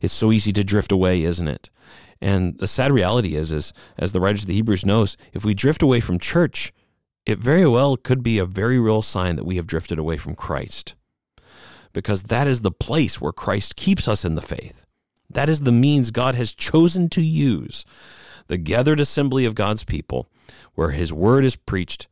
It's 0.00 0.14
so 0.14 0.32
easy 0.32 0.52
to 0.52 0.64
drift 0.64 0.92
away, 0.92 1.22
isn't 1.22 1.48
it? 1.48 1.68
And 2.20 2.58
the 2.58 2.66
sad 2.66 2.92
reality 2.92 3.34
is, 3.34 3.52
is 3.52 3.72
as 3.98 4.12
the 4.12 4.20
writer 4.20 4.36
of 4.36 4.46
the 4.46 4.54
Hebrews 4.54 4.86
knows, 4.86 5.16
if 5.32 5.44
we 5.44 5.52
drift 5.52 5.82
away 5.82 6.00
from 6.00 6.18
church, 6.18 6.72
it 7.26 7.38
very 7.38 7.66
well 7.66 7.96
could 7.96 8.22
be 8.22 8.38
a 8.38 8.46
very 8.46 8.78
real 8.78 9.02
sign 9.02 9.36
that 9.36 9.44
we 9.44 9.56
have 9.56 9.66
drifted 9.66 9.98
away 9.98 10.16
from 10.16 10.34
Christ. 10.34 10.94
Because 11.92 12.24
that 12.24 12.46
is 12.46 12.62
the 12.62 12.70
place 12.70 13.20
where 13.20 13.32
Christ 13.32 13.76
keeps 13.76 14.08
us 14.08 14.24
in 14.24 14.36
the 14.36 14.42
faith. 14.42 14.86
That 15.28 15.48
is 15.48 15.60
the 15.60 15.72
means 15.72 16.10
God 16.10 16.34
has 16.34 16.54
chosen 16.54 17.08
to 17.10 17.22
use 17.22 17.84
the 18.46 18.58
gathered 18.58 19.00
assembly 19.00 19.44
of 19.44 19.54
God's 19.54 19.84
people, 19.84 20.28
where 20.74 20.90
his 20.90 21.12
word 21.12 21.44
is 21.44 21.56
preached, 21.56 22.06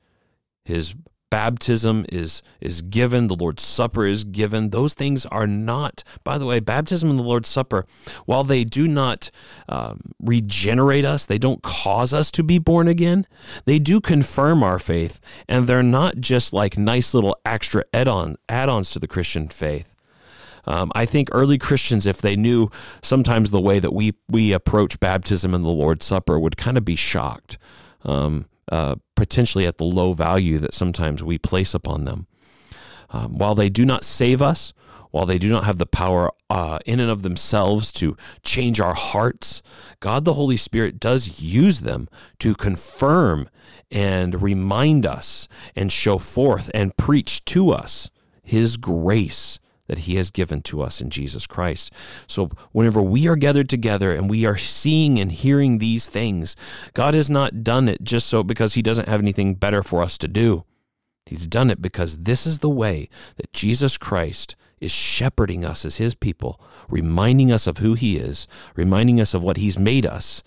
his 0.65 0.95
baptism 1.31 2.05
is 2.11 2.43
is 2.61 2.83
given, 2.83 3.27
the 3.27 3.35
Lord's 3.35 3.63
Supper 3.63 4.05
is 4.05 4.23
given. 4.23 4.69
Those 4.69 4.93
things 4.93 5.25
are 5.27 5.47
not, 5.47 6.05
by 6.25 6.37
the 6.37 6.45
way, 6.45 6.61
baptism 6.61 7.09
and 7.09 7.19
the 7.19 7.23
Lord's 7.23 7.49
Supper, 7.49 7.87
while 8.27 8.45
they 8.45 8.65
do 8.65 8.87
not 8.87 9.31
um, 9.67 10.13
regenerate 10.21 11.07
us, 11.07 11.25
they 11.25 11.39
don't 11.39 11.63
cause 11.63 12.13
us 12.13 12.31
to 12.33 12.43
be 12.43 12.59
born 12.59 12.87
again. 12.87 13.27
They 13.65 13.79
do 13.79 13.99
confirm 13.99 14.63
our 14.63 14.79
faith, 14.79 15.21
and 15.49 15.67
they're 15.67 15.83
not 15.83 16.19
just 16.21 16.53
like 16.53 16.77
nice 16.77 17.15
little 17.15 17.35
extra 17.47 17.85
add-on 17.95 18.37
add-ons 18.51 18.91
to 18.91 18.99
the 18.99 19.09
Christian 19.09 19.49
faith. 19.49 19.92
Um, 20.65 20.93
I 20.95 21.07
think 21.07 21.29
early 21.33 21.59
Christians, 21.59 22.07
if 22.07 22.21
they 22.21 22.37
knew 22.37 22.69
sometimes 23.03 23.51
the 23.51 23.61
way 23.61 23.79
that 23.79 23.93
we 23.93 24.15
we 24.29 24.53
approach 24.53 25.01
baptism 25.01 25.55
and 25.55 25.65
the 25.65 25.71
Lord's 25.71 26.07
Supper, 26.07 26.39
would 26.39 26.57
kind 26.57 26.79
of 26.79 26.85
be 26.85 26.97
shocked, 26.97 27.59
um, 28.05 28.47
uh, 28.71 28.97
potentially 29.17 29.67
at 29.67 29.79
the 29.79 29.85
low 29.85 30.13
value 30.13 30.59
that 30.59 30.75
sometimes 30.75 31.23
we 31.23 31.39
place 31.39 31.75
upon 31.75 32.05
them. 32.05 32.27
Um, 33.11 33.37
while 33.39 33.55
they 33.55 33.69
do 33.69 33.85
not 33.85 34.05
save 34.05 34.41
us, 34.41 34.73
while 35.11 35.27
they 35.27 35.39
do 35.39 35.51
not 35.51 35.65
have 35.65 35.79
the 35.79 35.87
power 35.87 36.31
uh, 36.49 36.79
in 36.87 36.99
and 36.99 37.11
of 37.11 37.23
themselves 37.23 37.93
to 37.93 38.17
change 38.43 38.81
our 38.81 38.95
hearts, 38.95 39.63
God 40.01 40.25
the 40.25 40.35
Holy 40.35 40.57
Spirit 40.57 40.99
does 40.99 41.43
use 41.43 41.81
them 41.81 42.09
to 42.39 42.55
confirm 42.55 43.49
and 43.91 44.41
remind 44.41 45.05
us 45.05 45.49
and 45.77 45.93
show 45.93 46.17
forth 46.17 46.71
and 46.73 46.97
preach 46.97 47.45
to 47.47 47.71
us 47.71 48.11
His 48.43 48.79
grace 48.79 49.59
that 49.87 50.01
he 50.01 50.17
has 50.17 50.31
given 50.31 50.61
to 50.63 50.83
us 50.83 51.01
in 51.01 51.11
Jesus 51.11 51.47
Christ. 51.47 51.93
So 52.27 52.51
whenever 52.73 53.03
we 53.03 53.29
are 53.29 53.37
gathered 53.37 53.69
together 53.69 54.15
and 54.15 54.31
we 54.31 54.47
are 54.47 54.57
seeing 54.57 55.19
and 55.19 55.33
hearing 55.33 55.79
these 55.79 56.09
things, 56.09 56.57
God 56.95 57.15
has 57.15 57.29
not 57.29 57.65
done 57.65 57.89
it 57.89 58.03
just 58.03 58.29
so 58.29 58.43
because 58.43 58.75
he 58.75 58.83
doesn't 58.83 59.09
have 59.09 59.21
anything 59.21 59.55
better 59.55 59.83
for 59.83 60.03
us 60.03 60.17
to 60.19 60.29
do. 60.29 60.65
He's 61.27 61.47
done 61.47 61.71
it 61.71 61.81
because 61.81 62.19
this 62.19 62.47
is 62.47 62.59
the 62.59 62.71
way 62.71 63.09
that 63.37 63.53
Jesus 63.53 63.97
Christ 63.97 64.57
is 64.81 64.91
shepherding 64.91 65.65
us 65.65 65.85
as 65.85 65.97
his 65.97 66.15
people, 66.15 66.61
reminding 66.89 67.53
us 67.53 67.67
of 67.67 67.79
who 67.79 67.95
he 67.95 68.17
is, 68.17 68.49
reminding 68.75 69.21
us 69.21 69.33
of 69.33 69.43
what 69.43 69.57
he's 69.57 69.79
made 69.79 70.07
us. 70.07 70.43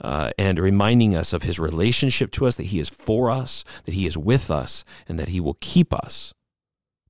Uh, 0.00 0.32
and 0.36 0.58
reminding 0.58 1.14
us 1.14 1.32
of 1.32 1.44
his 1.44 1.60
relationship 1.60 2.32
to 2.32 2.46
us, 2.46 2.56
that 2.56 2.66
he 2.66 2.80
is 2.80 2.88
for 2.88 3.30
us, 3.30 3.64
that 3.84 3.94
he 3.94 4.06
is 4.06 4.18
with 4.18 4.50
us, 4.50 4.84
and 5.08 5.20
that 5.20 5.28
he 5.28 5.38
will 5.38 5.56
keep 5.60 5.94
us 5.94 6.34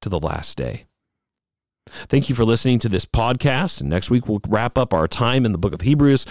to 0.03 0.11
the 0.11 0.21
last 0.21 0.59
day. 0.59 0.85
Thank 1.87 2.29
you 2.29 2.35
for 2.35 2.45
listening 2.45 2.79
to 2.81 2.89
this 2.89 3.07
podcast. 3.07 3.81
And 3.81 3.91
next 3.91 4.11
week, 4.11 4.29
we'll 4.29 4.41
wrap 4.49 4.79
up 4.79 4.93
our 4.93 5.09
time 5.09 5.45
in 5.45 5.53
the 5.53 5.59
book 5.59 5.73
of 5.73 5.83
Hebrews, 5.83 6.27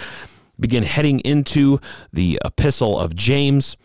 begin 0.60 0.84
heading 0.84 1.20
into 1.22 1.80
the 2.12 2.40
epistle 2.44 3.00
of 3.00 3.16
James. 3.16 3.78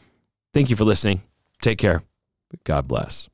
Thank 0.52 0.70
you 0.70 0.76
for 0.76 0.84
listening. 0.84 1.22
Take 1.60 1.78
care. 1.78 2.02
God 2.64 2.88
bless. 2.88 3.28